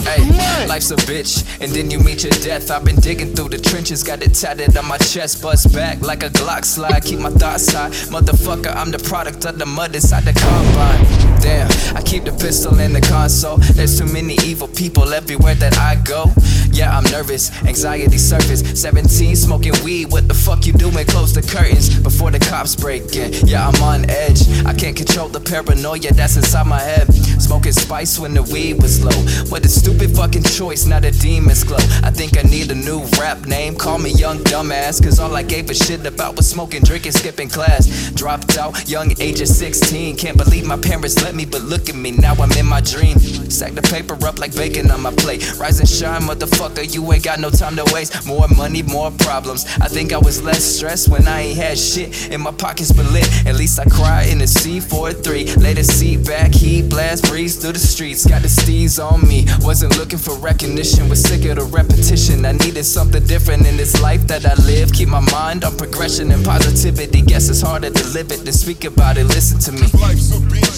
[0.04, 2.70] hey, life's a bitch, and then you meet your death.
[2.70, 6.22] I've been digging through the trenches, got it tatted on my chest, bust back like
[6.22, 7.04] a Glock slide.
[7.04, 8.74] Keep my thoughts high, motherfucker.
[8.74, 11.33] I'm the product of the mud inside the combine.
[11.44, 13.58] Damn, I keep the pistol in the console.
[13.58, 16.32] There's too many evil people everywhere that I go.
[16.72, 18.62] Yeah, I'm nervous, anxiety surface.
[18.80, 20.10] 17, smoking weed.
[20.10, 21.04] What the fuck you doing?
[21.06, 23.32] Close the curtains before the cops break in.
[23.46, 24.48] Yeah, I'm on edge.
[24.64, 27.12] I can't control the paranoia that's inside my head.
[27.38, 29.20] Smoking spice when the weed was low.
[29.50, 31.84] What a stupid fucking choice, not a demon's glow.
[32.02, 33.76] I think I need a new rap name.
[33.76, 37.50] Call me young dumbass, cause all I gave a shit about was smoking, drinking, skipping
[37.50, 38.10] class.
[38.12, 40.16] Dropped out, young age of 16.
[40.16, 43.18] Can't believe my parents let me, but look at me, now I'm in my dream.
[43.18, 45.58] Stack the paper up like bacon on my plate.
[45.58, 48.26] Rise and shine, motherfucker, you ain't got no time to waste.
[48.26, 49.64] More money, more problems.
[49.80, 53.06] I think I was less stressed when I ain't had shit in my pockets but
[53.12, 53.28] lit.
[53.46, 55.62] At least I cry in the C43.
[55.62, 58.26] Lay the seat back, heat blast, breeze through the streets.
[58.26, 59.46] Got the steez on me.
[59.60, 62.44] Wasn't looking for recognition, was sick of the repetition.
[62.44, 64.92] I needed something different in this life that I live.
[64.92, 67.22] Keep my mind on progression and positivity.
[67.22, 69.24] Guess it's harder to live it than speak about it.
[69.24, 69.88] Listen to me.
[70.00, 70.36] Life's a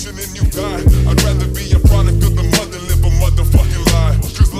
[0.08, 0.82] and then you die.
[1.08, 2.45] I'd rather be a product of the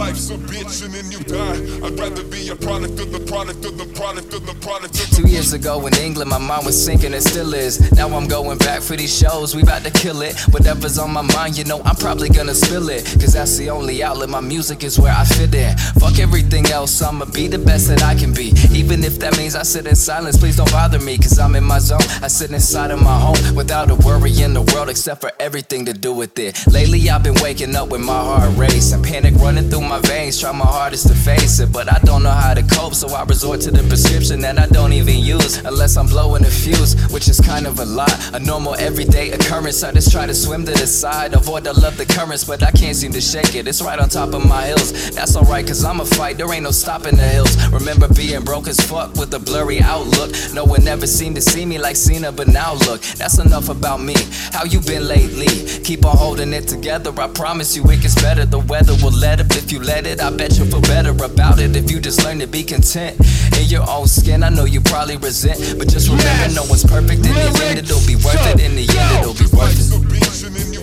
[0.07, 1.59] life's a bitch and then you die.
[1.85, 5.11] I'd rather be a product of the product of the product of the product of
[5.11, 7.93] the Two years ago in England, my mind was sinking, it still is.
[7.93, 10.39] Now I'm going back for these shows, we about to kill it.
[10.55, 13.05] Whatever's on my mind, you know, I'm probably gonna spill it.
[13.21, 15.77] Cause that's the only outlet, my music is where I fit in.
[15.99, 18.53] Fuck everything else, I'ma be the best that I can be.
[18.73, 21.65] Even if that means I sit in silence, please don't bother me, cause I'm in
[21.65, 22.07] my zone.
[22.23, 25.85] I sit inside of my home without a worry in the world except for everything
[25.87, 26.65] to do with it.
[26.69, 30.53] Lately, I've been waking up with my heart racing, panic running through my veins, try
[30.53, 31.73] my hardest to face it.
[31.73, 34.67] But I don't know how to cope, so I resort to the prescription that I
[34.67, 38.13] don't even use unless I'm blowing a fuse, which is kind of a lot.
[38.35, 39.83] A normal everyday occurrence.
[39.83, 42.71] I just try to swim to the side, avoid the love the currents, but I
[42.71, 43.67] can't seem to shake it.
[43.69, 44.93] It's right on top of my hills.
[45.15, 47.57] That's alright, cause I'm a fight, there ain't no stopping the hills.
[47.73, 50.33] Remember being broke as fuck with a blurry outlook.
[50.53, 54.01] No one ever seemed to see me like Cena, but now look, that's enough about
[54.01, 54.15] me.
[54.53, 55.49] How you been lately?
[55.85, 57.13] Keep on holding it together.
[57.19, 58.45] I promise you it gets better.
[58.45, 60.21] The weather will let up if you let it.
[60.21, 63.17] I bet you'll feel better about it if you just learn to be content
[63.57, 64.43] in your own skin.
[64.43, 67.25] I know you probably resent, but just remember no one's perfect.
[67.25, 68.61] In the end, it'll be worth it.
[68.61, 70.83] In the end, it'll be worth Life's a bitch and then you.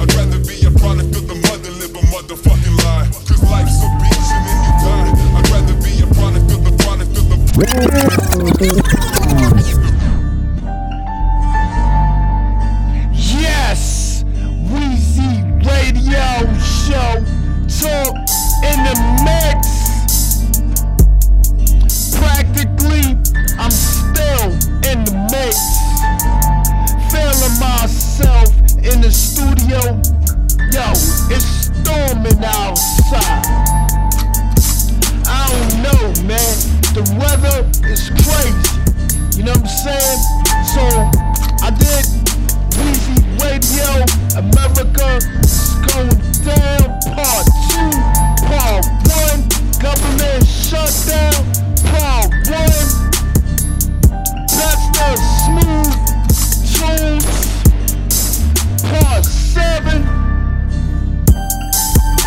[0.00, 3.06] I'd rather be a product of the mother, live a motherfucking lie.
[3.28, 5.10] Cause life's a and then you die.
[5.36, 9.09] I'd rather be a product of the product of the
[17.80, 18.12] Talk
[18.62, 20.44] in the mix.
[22.14, 23.16] Practically,
[23.58, 24.52] I'm still
[24.84, 25.56] in the mix.
[27.10, 28.52] Feeling myself
[28.84, 29.80] in the studio.
[30.70, 30.92] Yo,
[31.34, 33.46] it's storming outside.
[35.24, 36.56] I don't know, man.
[36.92, 39.38] The weather is crazy.
[39.38, 40.20] You know what I'm saying?
[40.68, 40.84] So
[41.64, 42.29] I did
[42.80, 43.90] Weezy Radio,
[44.38, 45.08] America
[45.40, 46.80] is going down.
[47.12, 47.92] Part two,
[48.48, 49.40] part one,
[49.78, 51.36] government shutdown.
[51.92, 52.86] Part one,
[54.48, 55.08] that's the
[55.44, 55.92] smooth
[56.72, 57.28] tunes.
[58.88, 60.00] Part seven,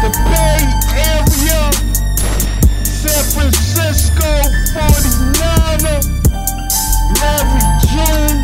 [0.01, 0.61] the Bay
[1.01, 1.61] Area,
[2.85, 4.29] San Francisco
[4.75, 5.99] 49er.
[7.19, 8.37] Larry June.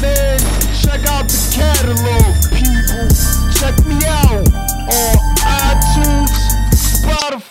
[0.00, 0.38] Man,
[0.80, 3.06] Check out the catalog, people.
[3.52, 4.48] Check me out
[4.88, 6.32] on iTunes,
[6.72, 7.49] Spotify.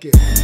[0.00, 0.39] Fuck is?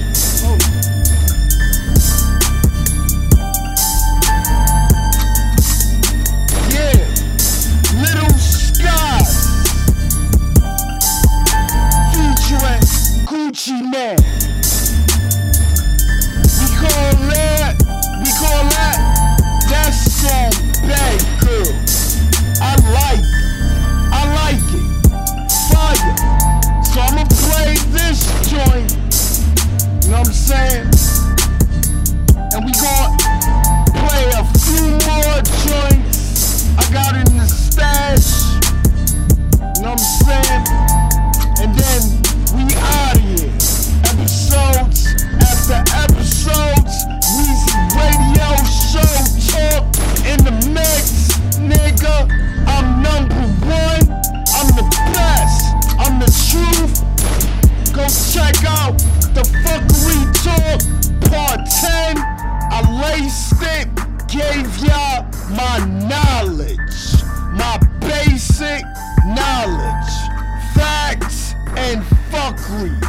[72.67, 73.01] Fuckery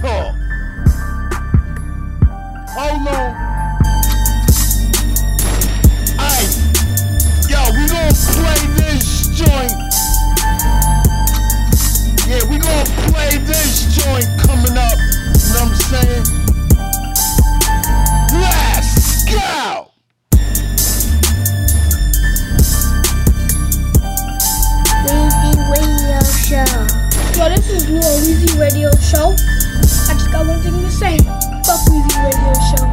[0.00, 0.34] talk.
[2.70, 3.34] Hold on.
[6.18, 6.54] Aight.
[7.48, 9.72] Yo, we gonna play this joint.
[12.26, 14.98] Yeah, we gonna play this joint coming up.
[14.98, 16.33] You know what I'm saying?
[27.74, 29.32] Is Lil Weezy Radio Show.
[29.32, 31.18] I just got one thing to say.
[31.66, 32.86] Fuck Weezy Radio Show.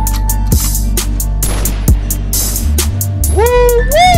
[3.36, 4.11] Woo wee!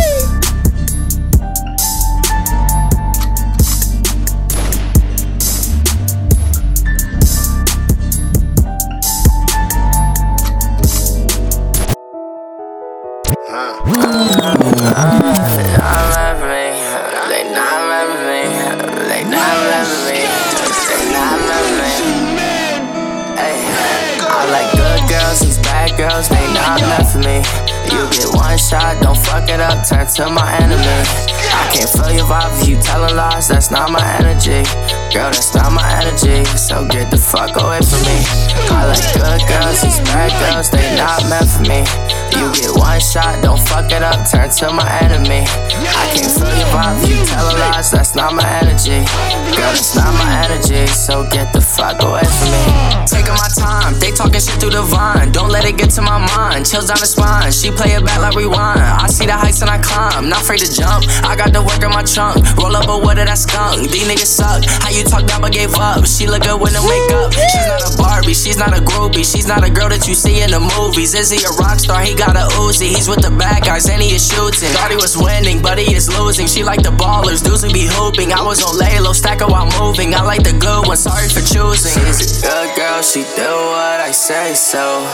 [29.84, 30.80] Turn to my enemy.
[31.52, 34.64] I can't feel your vibe if you telling lies, that's not my energy.
[35.12, 38.18] Girl, that's not my energy, so get the fuck away from me.
[38.72, 41.84] I like good girls, these bad girls, they not meant for me.
[42.38, 45.46] You get one shot, don't fuck it up, turn to my enemy.
[45.46, 49.06] I can't sleep if you telling lies, that's not my energy.
[49.54, 52.64] Girl, that's not my energy, so get the fuck away from me.
[53.06, 55.30] Taking my time, they talking shit through the vine.
[55.30, 56.66] Don't let it get to my mind.
[56.66, 57.52] Chills down the spine.
[57.52, 58.80] She play it back like rewind.
[58.80, 60.28] I see the heights and I climb.
[60.28, 61.04] Not afraid to jump.
[61.22, 62.40] I got the work in my trunk.
[62.56, 63.90] Roll up a wood that skunk.
[63.92, 64.64] These niggas suck.
[64.80, 66.06] How you talk down but gave up?
[66.06, 67.36] She look good with the makeup.
[67.36, 68.34] She's not a Barbie.
[68.34, 69.26] She's not a groupie.
[69.26, 71.12] She's not a girl that you see in the movies.
[71.12, 72.00] Is he a rock star?
[72.00, 72.88] He got a Uzi.
[72.96, 74.72] He's with the bad guys and he is shooting.
[74.72, 76.46] Thought he was winning, but he is losing.
[76.46, 77.44] She like the ballers.
[77.44, 78.32] Dudes who be hooping.
[78.32, 80.14] I was on lay low, stacker while moving.
[80.14, 81.04] I like the good ones.
[81.04, 81.92] Sorry for choosing.
[81.92, 83.02] She's a good girl.
[83.02, 85.04] She do what I say so.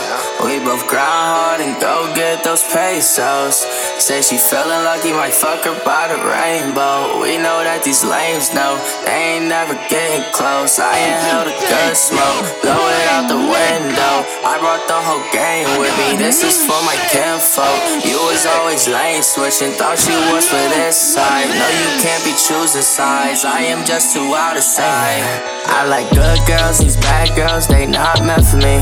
[0.43, 1.11] We both grind
[1.51, 3.67] hard and go get those pesos.
[3.99, 7.19] Say she feeling lucky, might fuck her by the rainbow.
[7.21, 10.79] We know that these lames know they ain't never getting close.
[10.79, 14.15] I inhaled a good smoke, blow it out the window.
[14.45, 16.17] I brought the whole game with me.
[16.17, 18.05] This is for my kinfolk.
[18.05, 21.47] You was always lane switching, thought you was for this side.
[21.49, 23.45] No, you can't be choosing sides.
[23.45, 25.23] I am just too out of sight.
[25.65, 28.81] I like good girls, these bad girls, they not meant for me.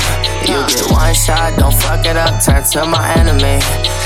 [0.50, 3.60] You get one shot, don't fuck it up, turn to my enemy.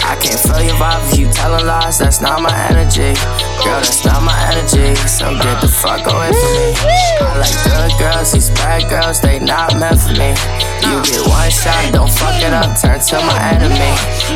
[0.03, 3.15] I can't feel your vibe if you telling lies, that's not my energy.
[3.63, 6.75] Girl, that's not my energy, so get the fuck away from me.
[7.23, 10.35] I like good girls, these bad girls, they not meant for me.
[10.83, 13.93] You get one shot, don't fuck it up, turn to my enemy.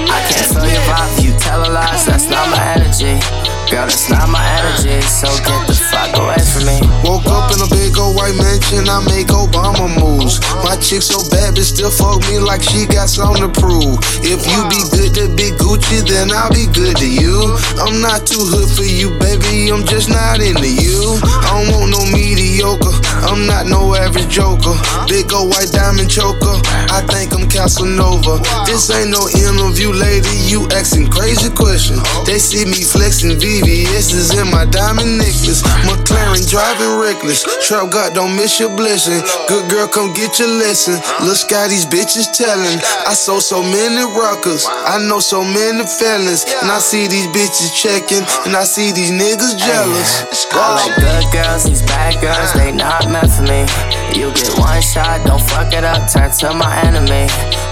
[0.07, 3.56] I can't feel your vibe if you telling lies, that's not my energy.
[3.67, 6.79] Girl, that's not my energy, so get the fuck away from me.
[7.03, 10.39] Woke up in a big old white mansion, I make Obama moves.
[10.63, 13.99] My chick so bad, but still fuck me like she got something to prove.
[14.23, 17.43] If you be good to be Gucci, then I'll be good to you.
[17.75, 21.19] I'm not too hood for you, baby, I'm just not into you.
[21.27, 22.95] I don't want no mediocre,
[23.27, 24.79] I'm not no average joker.
[25.11, 26.55] Big old white diamond choker,
[26.87, 28.39] I think I'm Casanova.
[28.63, 31.99] This ain't no interview, lady, you asking crazy questions.
[32.23, 35.63] They see me flexing VVS is in my diamond necklace.
[35.85, 37.43] McLaren driving reckless.
[37.65, 39.21] Trap God, don't miss your blessing.
[39.47, 40.95] Good girl, come get your lesson.
[41.25, 41.37] Look,
[41.69, 42.79] these bitches telling.
[43.07, 44.65] I saw so many rockers.
[44.69, 46.45] I know so many felons.
[46.61, 48.23] And I see these bitches checking.
[48.45, 50.45] And I see these niggas jealous.
[50.51, 53.65] I like good girls, these bad girls, they not meant for me.
[54.13, 57.27] You get one shot, don't fuck it up, turn to my enemy.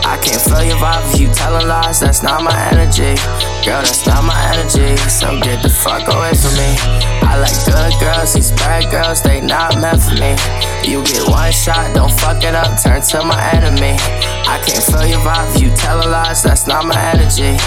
[0.05, 3.17] I can't feel your vibe if you telling lies, that's not my energy.
[3.65, 6.77] Girl, that's not my energy, so get the fuck away from me.
[7.25, 10.37] I like good girls, these bad girls, they not meant for me.
[10.85, 13.97] You get one shot, don't fuck it up, turn to my enemy.
[14.45, 17.57] I can't feel your vibe if you telling lies, that's not my energy.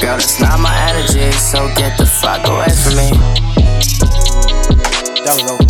[0.00, 3.10] Girl, that's not my energy, so get the fuck away from me.
[5.26, 5.66] That was over.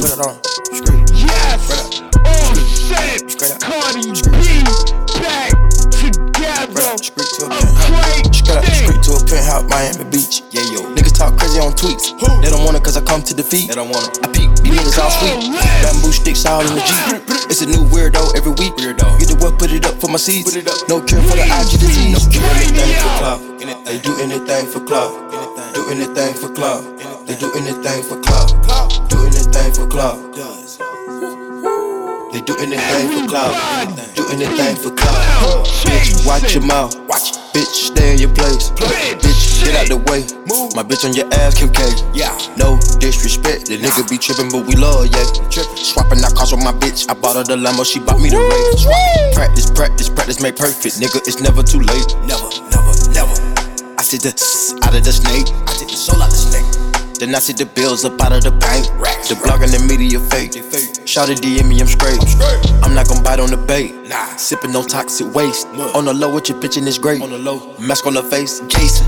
[0.00, 0.34] Put it on.
[0.72, 0.95] Scream.
[2.86, 3.22] Yes!
[3.22, 3.60] All set!
[3.60, 4.62] Cardi B
[5.18, 5.50] back
[5.90, 6.86] together!
[8.30, 10.42] Straight up the street to a penthouse, Miami Beach.
[10.54, 10.86] Yeah, yo.
[10.94, 12.14] Niggas talk crazy on tweets.
[12.42, 13.68] They don't want it cause I come to defeat.
[13.68, 14.24] They don't want it.
[14.24, 15.50] I peek, these niggas all sweet.
[15.82, 17.26] Bamboo sticks all in the Jeep.
[17.50, 18.74] It's a new weirdo every week.
[18.78, 19.18] Weirdo.
[19.18, 20.46] Get the what, put it up for my seeds.
[20.46, 20.78] Put it up.
[20.88, 22.26] No cure for the IG disease.
[22.30, 23.40] Do anything for clout.
[23.86, 25.10] They do anything for clout.
[25.74, 26.82] Do anything for clout.
[27.26, 28.54] They do anything for clout.
[29.10, 30.22] Do anything for clout.
[32.36, 33.56] They do anything for clout.
[34.14, 35.64] Do anything for clout.
[35.88, 36.92] Bitch, watch your mouth.
[37.08, 37.32] Watch.
[37.56, 38.68] Bitch, stay in your place.
[38.76, 40.20] Bitch, get out the way.
[40.76, 41.80] My bitch on your ass, Kim K.
[42.12, 42.36] Yeah.
[42.58, 43.72] No disrespect.
[43.72, 45.24] The nigga be tripping, but we love, yeah.
[45.80, 47.08] Swapping out cars with my bitch.
[47.08, 49.32] I bought her the limo, she bought me the Wraith.
[49.32, 51.00] Practice, practice, practice, make perfect.
[51.00, 52.12] Nigga, it's never too late.
[52.28, 53.32] Never, never, never.
[53.96, 54.36] I see the
[54.84, 55.48] out of the snake.
[55.64, 56.85] I take the soul out of the snake.
[57.18, 58.84] Then I see the bills up out of the bank.
[59.28, 60.52] The blog and the media fake.
[61.06, 62.20] Shout it DM me, I'm straight.
[62.84, 63.94] I'm not gon' bite on the bait.
[64.08, 64.36] Nah.
[64.36, 65.66] Sipping no toxic waste.
[65.94, 67.22] On the low, what you pitching is great.
[67.22, 69.06] On the low, mask on the face, Jason.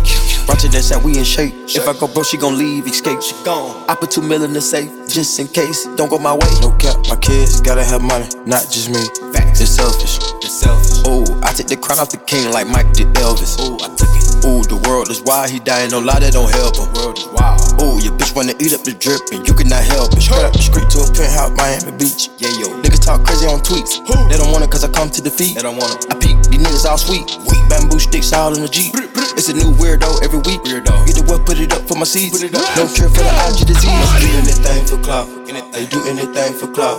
[0.59, 1.55] To that side, we in shape.
[1.69, 3.23] If I go broke, she gon' leave, escape.
[3.23, 3.85] She gone.
[3.89, 5.87] I put two mil in the safe, just in case.
[5.95, 6.51] Don't go my way.
[6.61, 8.99] No cap, my kids gotta have money, not just me.
[9.33, 9.61] Facts.
[9.61, 10.19] It's selfish.
[10.43, 11.07] It's selfish.
[11.07, 13.55] Ooh, I take the crown off the king like Mike did Elvis.
[13.63, 14.28] Ooh, I took it.
[14.47, 16.89] Ooh, the world is wild, he dying, no lie, that don't help him.
[16.95, 17.61] World is wild.
[17.83, 20.23] Ooh, your bitch wanna eat up the drip and you cannot help it.
[20.23, 22.31] Straight up the street to a penthouse, Miami Beach.
[22.39, 22.73] Yeah, yo.
[22.81, 23.99] Niggas talk crazy on tweets.
[24.31, 25.57] They don't want it cause I come to defeat.
[25.59, 26.11] They don't want it.
[26.11, 27.27] I peek, these niggas all sweet.
[27.69, 28.95] Bamboo sticks all in the Jeep.
[29.37, 30.63] It's a new weirdo every week.
[30.65, 31.07] Weirdo.
[31.07, 32.43] Get the what, put it up for my seeds.
[32.43, 34.09] No cure for the IG disease.
[34.23, 35.29] Do anything for clout.
[35.73, 36.99] They do anything for clout.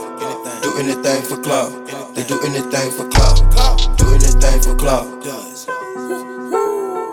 [0.61, 1.71] Do anything for clout.
[2.15, 3.41] They do anything for clout.
[3.97, 5.07] Do anything for clout.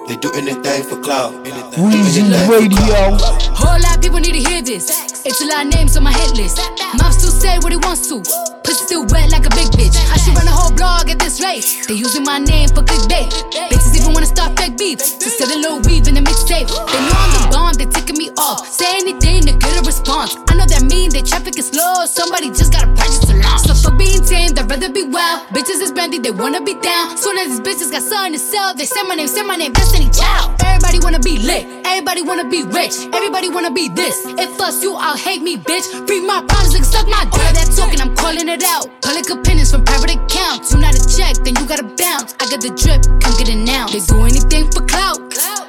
[0.08, 1.32] They do anything for clout.
[1.74, 3.16] Weezy Radio.
[3.54, 4.88] Whole lot of people need to hear this.
[5.24, 6.58] It's a lot of names on my hit list.
[6.98, 8.55] Mouth still say what he wants to.
[8.76, 9.96] Still wet like a big bitch.
[10.12, 11.64] I should run a whole blog at this rate.
[11.88, 13.32] They using my name for clickbait.
[13.72, 14.98] Bitches even wanna start fake beef.
[14.98, 16.68] To sell a little weave in the mixtape.
[16.68, 18.68] They know I'm the bomb, they ticking me off.
[18.68, 20.36] Say anything to get a response.
[20.48, 22.04] I know that mean they traffic is slow.
[22.04, 23.64] Somebody just gotta purchase a launch.
[23.64, 25.48] So fuck being tame, they'd rather be wild.
[25.56, 27.16] Bitches is brandy, they wanna be down.
[27.16, 29.72] Soon as these bitches got something to sell, they say my name, say my name,
[29.72, 30.60] Destiny Child.
[30.60, 34.20] Everybody wanna be lit, everybody wanna be rich, everybody wanna be this.
[34.36, 35.88] If us you all hate me, bitch.
[36.08, 37.40] Read my problems, like suck my dick.
[37.40, 38.65] All that talking, I'm calling it out.
[38.66, 40.72] Public opinions from private accounts.
[40.72, 42.34] You not a check, then you gotta bounce.
[42.42, 43.86] I got the drip, come get it now.
[43.86, 45.22] They do anything for clout,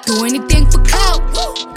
[0.05, 1.21] do anything for clout.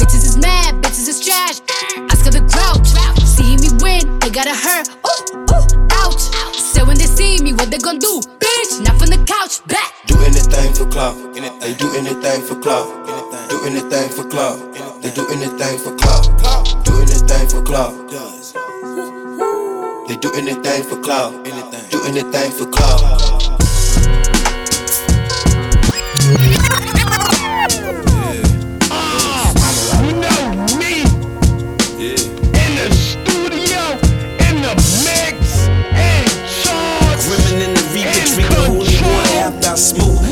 [0.01, 1.61] Bitches is mad, bitches is trash.
[2.09, 2.89] Ask her the grouch.
[3.21, 4.89] See me win, they gotta hurt.
[5.05, 6.25] Ooh, ooh, ouch.
[6.57, 8.21] So when they see me, what they gon' do?
[8.41, 9.93] Bitch, not from the couch, back.
[10.07, 11.17] Do anything for clout.
[11.37, 12.89] They do anything for clout.
[13.53, 14.57] Do anything for clout.
[15.03, 16.25] They do anything for clout.
[16.85, 17.93] Do anything for clout.
[20.11, 21.33] They do anything for clout.
[21.47, 21.89] Anything.
[21.89, 23.31] Do anything for clout.
[39.97, 40.30] You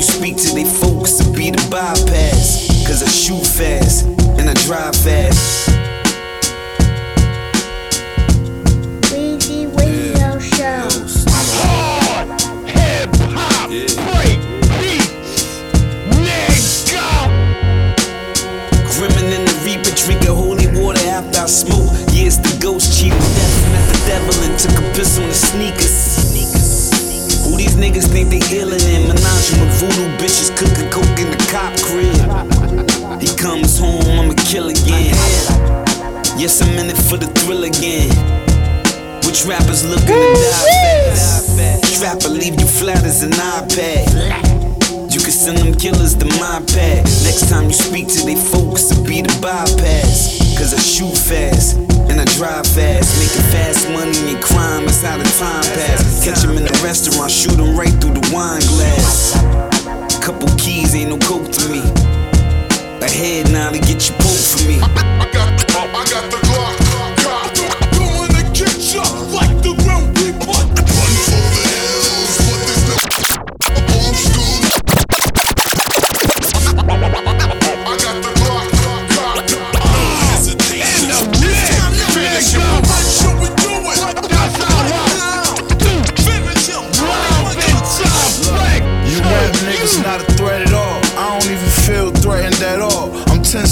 [0.00, 0.64] you speak to they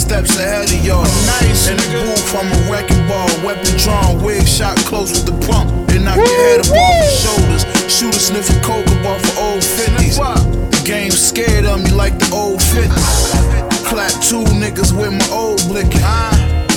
[0.08, 1.04] steps ahead of y'all.
[1.36, 3.28] Nice in the booth, I'm a wrecking ball.
[3.44, 5.68] Weapon drawn, wig shot close with the pump.
[5.88, 7.64] They I your head up off your shoulders.
[7.92, 10.16] Shooter sniffing coke up for old 50s.
[10.72, 13.84] The game scared of me like the old 50s.
[13.84, 16.00] Clap two niggas with my old blicking.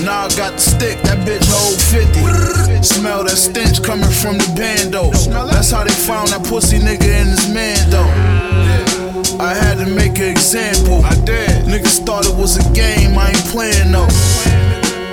[0.04, 2.84] Now I got the stick, that bitch hold 50.
[2.84, 5.12] Smell that stench coming from the bando.
[5.48, 8.91] That's how they found that pussy nigga in his man though.
[9.40, 11.04] I had to make an example.
[11.06, 11.66] I did.
[11.66, 14.08] Niggas thought it was a game, I ain't playing no.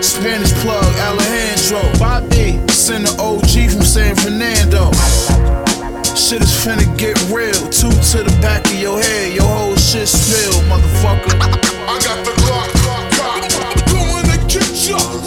[0.00, 1.82] Spanish plug, Alejandro.
[1.98, 4.90] Bobby, send the OG from San Fernando.
[6.14, 7.54] Shit is finna get real.
[7.70, 11.34] Two to the back of your head, your whole shit spill, motherfucker.
[11.88, 12.68] I got the Glock.
[12.82, 13.08] Glock.
[13.92, 15.17] Going to get you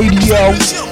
[0.00, 0.87] Radio.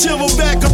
[0.00, 0.69] Shit'll make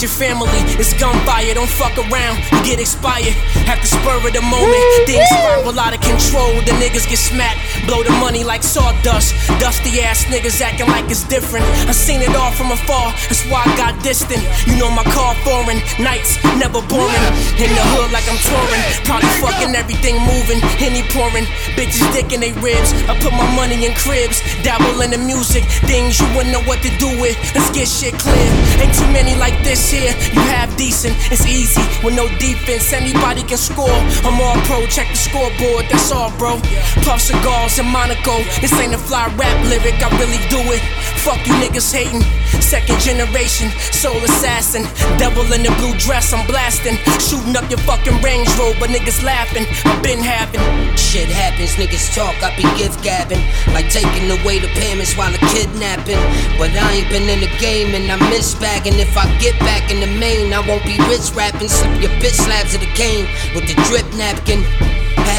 [0.00, 0.48] your family
[0.80, 3.36] it's gunfire, don't fuck around, you get expired.
[3.68, 6.56] At the spur of the moment, things spiral out of control.
[6.64, 9.36] The niggas get smacked, blow the money like sawdust.
[9.60, 11.66] Dusty ass niggas acting like it's different.
[11.84, 14.40] I seen it all from afar, that's why I got distant.
[14.64, 17.26] You know my car foreign, nights never boring.
[17.60, 20.64] In the hood like I'm touring, probably fucking everything moving.
[20.80, 21.44] Henny pouring,
[21.76, 22.96] bitches dick in they ribs.
[23.04, 26.80] I put my money in cribs, dabble in the music, things you wouldn't know what
[26.88, 27.36] to do with.
[27.52, 28.48] Let's get shit clear.
[28.80, 30.12] Ain't too many like this here.
[30.32, 32.92] You have decent, it's easy with no defense.
[32.92, 34.00] Anybody can score.
[34.24, 35.84] I'm all pro, check the scoreboard.
[35.90, 36.58] That's all, bro.
[37.04, 38.40] Puff cigars in Monaco.
[38.60, 40.80] This ain't a fly rap lyric, I really do it.
[41.20, 42.24] Fuck you niggas hating.
[42.70, 44.86] Second generation, soul assassin.
[45.18, 46.94] Devil in the blue dress, I'm blasting.
[47.18, 49.66] Shooting up your fucking Range Rover, niggas laughing.
[49.84, 50.62] I've been having.
[50.94, 53.42] Shit happens, niggas talk, I be gift gabbing.
[53.74, 56.22] Like taking away the payments while the kidnapping.
[56.62, 59.00] But I ain't been in the game and I miss bagging.
[59.02, 61.66] If I get back in the main, I won't be rich rapping.
[61.66, 64.62] Slip your bitch slabs of the cane with the drip napkin.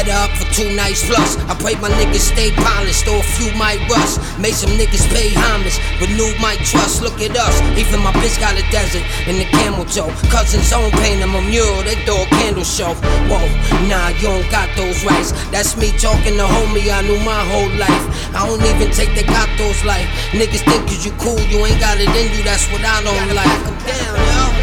[0.02, 1.38] Up for two nights plus.
[1.46, 4.18] I pray my niggas stay polished, or a few might rust.
[4.36, 7.02] Made some niggas pay homage, renewed my trust.
[7.02, 10.10] Look at us, even my bitch got a desert in the camel toe.
[10.28, 12.98] Cousins own paint them a mural, they throw a candle show.
[13.30, 13.46] Whoa,
[13.86, 15.30] nah, you don't got those rights.
[15.54, 18.04] That's me talking to homie I knew my whole life.
[18.34, 20.10] I don't even take the gatos life.
[20.34, 23.34] Niggas think cause you cool, you ain't got it in you, that's what I don't
[23.38, 23.86] like.
[23.86, 24.61] Down, yo.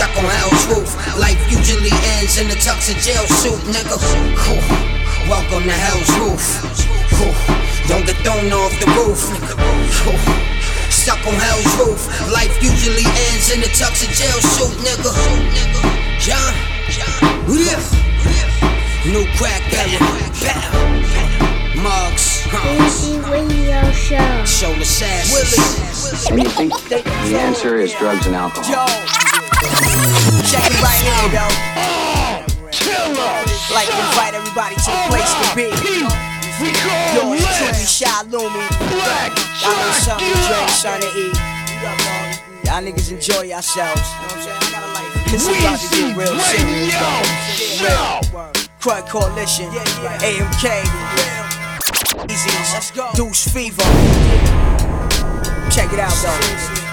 [0.00, 0.96] Stuck on hell's roof.
[1.20, 4.00] Life usually ends in a tux and jail suit, nigga.
[4.00, 4.56] Whew.
[5.28, 6.40] Welcome to hell's roof.
[7.20, 7.36] Whew.
[7.84, 9.60] Don't get thrown off the roof, nigga.
[9.60, 10.16] Whew.
[10.88, 12.00] Stuck on hell's roof.
[12.32, 15.12] Life usually ends in a tux and jail suit, nigga.
[16.16, 16.54] John,
[16.88, 17.76] yeah.
[19.04, 20.00] New crack era.
[21.76, 24.44] Mugs, Weezy Radio Show.
[24.46, 25.28] shoulder sass.
[26.24, 27.04] What do you think?
[27.04, 28.88] The answer is drugs and alcohol.
[28.88, 29.29] Yo,
[30.48, 31.44] check it right here, yo.
[33.74, 35.68] Like to invite everybody to the place to be.
[37.14, 38.64] Yours truly, Shy Lumi.
[39.62, 41.36] Y'all know something to drink, something to eat.
[42.64, 44.02] Y'all niggas enjoy yourselves.
[45.30, 47.80] This is about to get real serious.
[47.80, 48.20] Real.
[48.80, 49.68] Crud Coalition,
[50.20, 50.64] AMK,
[52.30, 52.50] Easy,
[53.14, 53.82] Deuce Fever.
[55.70, 56.89] Check it out, though.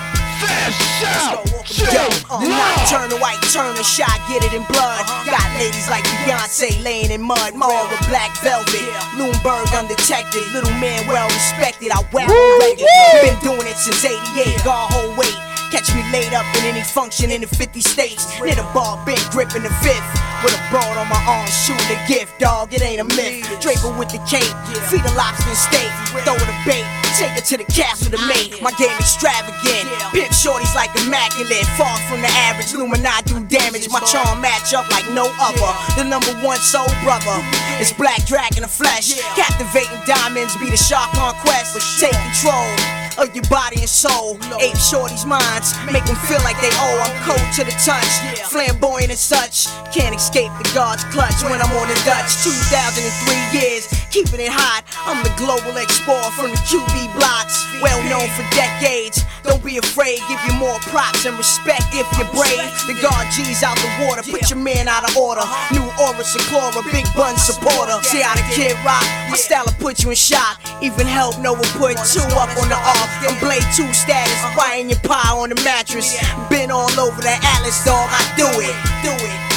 [1.94, 5.06] Yo, uh, the white, turn the shot, get it in blood.
[5.26, 8.88] Got ladies like Beyonce laying in mud, more with black velvet.
[9.16, 11.92] Bloomberg undetected, little man well respected.
[11.92, 12.28] I well
[12.60, 12.88] rated.
[13.24, 15.47] Been doing it since 88, God whole weight.
[15.72, 18.24] Catch me laid up in any function in the 50 states.
[18.40, 20.08] Near the bar, big grip in the fifth.
[20.44, 22.72] With a broad on my arm, shooting a gift, dog.
[22.74, 23.44] It ain't a myth.
[23.60, 24.48] Draper with the cape,
[24.88, 25.92] feed a lobster and steak.
[26.24, 26.86] Throw it a bait,
[27.20, 28.62] take it to the castle to mate.
[28.62, 29.92] My game extravagant.
[30.16, 31.68] Pimp shorties like immaculate.
[31.76, 33.90] Far from the average, Luminati do damage.
[33.92, 35.72] My charm match up like no other.
[36.00, 37.44] The number one soul brother.
[37.82, 39.20] It's Black Dragon of flesh.
[39.36, 41.76] Captivating diamonds, be the shark on quest.
[42.00, 44.38] Take control of your body and soul.
[44.62, 46.98] Ape shorties' minds, make them feel like they owe.
[47.04, 48.14] I'm cold to the touch,
[48.50, 49.68] flamboyant and such.
[49.94, 52.30] Can't escape the God's clutch when I'm on the Dutch.
[52.46, 54.84] 2003 years, keeping it hot.
[55.06, 57.56] I'm the global explorer from the QB blocks.
[57.82, 59.24] Well known for decades.
[59.44, 62.68] Don't be afraid, give you more props and respect if you're brave.
[62.88, 65.46] The guard G's out the water, put your man out of order.
[65.72, 67.96] New aura, Seclora, big bun supporter.
[68.04, 70.60] See how the kid rock, my style will put you in shock.
[70.82, 73.10] Even help Noah put two up on the off.
[73.24, 76.20] I'm Blade 2 status, frying your pie on the mattress.
[76.50, 79.57] Been all over the Atlas dog, I do it, do it.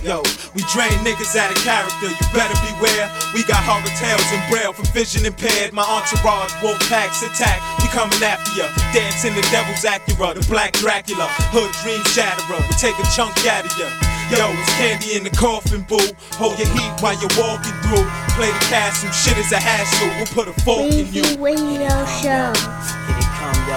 [0.00, 0.24] Yo,
[0.56, 3.04] we drain niggas out of character, you better beware.
[3.36, 5.76] We got horror tales and braille for vision impaired.
[5.76, 7.60] My entourage, wolf packs attack.
[7.84, 8.72] We coming after ya.
[8.96, 11.28] Dancing the devil's Acura, the black Dracula.
[11.52, 13.92] Hood dream shatterer, we take a chunk out of ya.
[14.32, 16.00] Yo, it's candy in the coffin, boo.
[16.40, 18.08] Hold your heat while you're walking through.
[18.40, 20.08] Play the castle, shit is a hassle.
[20.16, 21.28] We'll put a fork in you.
[21.36, 21.92] Weezy Radio
[22.24, 22.48] Show.
[23.04, 23.76] Here they come, yo.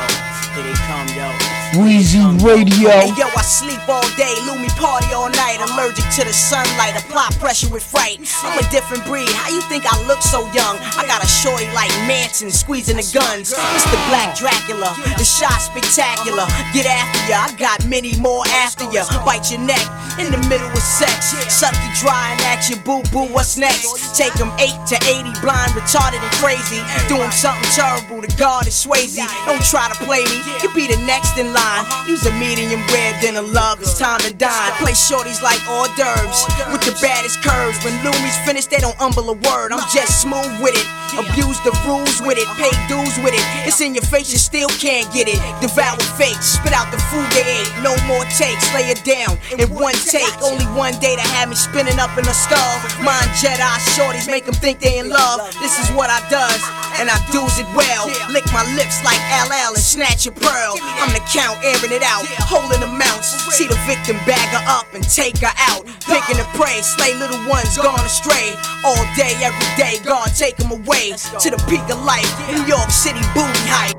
[0.55, 1.62] Here they come, yo.
[1.73, 2.93] Weezy Radio.
[2.93, 5.57] Hey yo, I sleep all day, Lumi party all night.
[5.57, 8.21] Allergic to the sunlight, apply pressure with fright.
[8.45, 9.29] I'm a different breed.
[9.33, 10.77] How you think I look so young?
[10.93, 13.57] I got a shorty like Manson squeezing the guns.
[13.57, 16.45] It's the Black Dracula, the shot spectacular.
[16.77, 19.09] Get after ya, I got many more after ya.
[19.25, 19.81] Bite your neck
[20.21, 21.33] in the middle of sex.
[21.49, 24.13] Suck you dry and ask your boo boo what's next.
[24.13, 26.85] Take 'em 8 to 80, blind, retarded, and crazy.
[27.09, 29.17] Doing something terrible, to God is Swayze.
[29.49, 31.62] Don't try to play me, you be the next in line.
[32.07, 34.71] Use a medium rare, then a love, it's time to dine.
[34.83, 36.39] Play shorties like hors d'oeuvres
[36.71, 37.79] with the baddest curves.
[37.83, 39.71] When Loomies finish, they don't umble a word.
[39.71, 40.87] I'm just smooth with it.
[41.13, 43.45] Abuse the rules with it, pay dues with it.
[43.69, 45.37] It's in your face, you still can't get it.
[45.61, 47.69] Devour fake, spit out the food they ate.
[47.85, 50.33] No more takes, lay it down in one take.
[50.41, 52.75] Only one day to have me spinning up in a skull.
[53.05, 55.53] Mind Jedi shorties make them think they in love.
[55.61, 56.61] This is what I does,
[56.97, 58.09] and I does it well.
[58.33, 60.75] Lick my lips like LL and snatch a pearl.
[60.97, 63.29] I'm the count, airing it out, holding amounts.
[63.53, 65.85] See the victim bag her up and take her out.
[66.07, 68.55] Picking the prey, slay little ones gone astray.
[68.83, 72.29] All day, every day, God take them away to the peak of life.
[72.49, 73.97] New York City booty hype.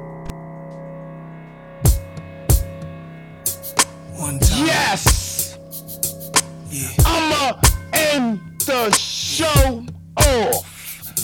[4.56, 5.58] Yes.
[7.04, 7.60] I'ma
[7.92, 9.84] end the show
[10.16, 10.73] off.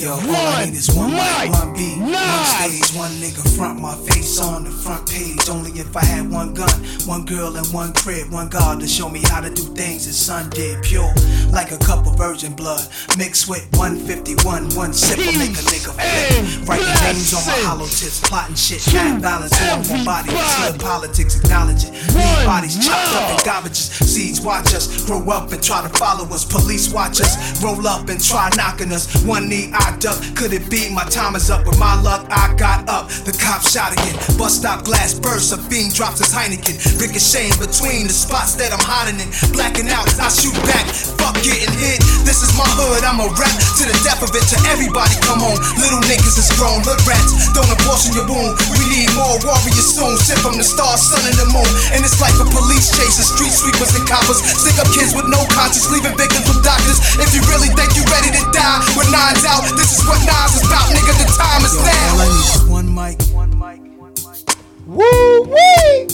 [0.00, 4.70] Yo, one one mic, one beat, one stage, one nigga front my face on the
[4.70, 5.46] front page.
[5.50, 6.72] Only if I had one gun,
[7.04, 10.16] one girl, and one crib, one God to show me how to do things his
[10.16, 10.82] son did.
[10.82, 11.12] Pure,
[11.52, 12.80] like a cup of virgin blood,
[13.18, 16.66] mixed with 151, one sip will make a nigga flip.
[16.66, 20.30] Writing names on my hollow tips, plotting shit, mad balance on my body.
[20.30, 21.92] Slip politics, acknowledge it.
[22.16, 23.92] Leave bodies chopped up in garbages.
[24.00, 26.46] Seeds watch us grow up and try to follow us.
[26.46, 29.04] Police watch us roll up and try knocking us.
[29.26, 31.66] One knee I Could it be my time is up?
[31.66, 33.08] With my luck, I got up.
[33.26, 34.16] The cop shot again.
[34.38, 35.52] Bus stop glass burst.
[35.52, 36.78] A fiend drops his Heineken.
[36.96, 39.28] Ricocheting between the spots that I'm hiding in.
[39.52, 40.86] Blacking out, I shoot back.
[41.18, 42.00] Fuck getting hit.
[42.24, 44.44] This is my hood, I'm a rap to the death of it.
[44.54, 45.56] To everybody, come on.
[45.76, 47.52] Little niggas is grown, hood rats.
[47.52, 48.56] Don't abortion your wound.
[48.80, 50.16] We need more warriors soon.
[50.16, 51.70] Sent from the stars, sun, and the moon.
[51.92, 54.40] And it's like a police chasing street sweepers and coppers.
[54.40, 56.98] Stick up kids with no conscience, leaving victims with doctors.
[57.20, 60.56] If you really think you're ready to die with nines out, this is what Nas
[60.56, 61.12] is about, nigga.
[61.18, 62.12] The time is now.
[62.14, 63.16] All I need is one mic.
[63.32, 63.80] One mic.
[63.98, 64.40] One mic.
[64.86, 66.08] Woo wee.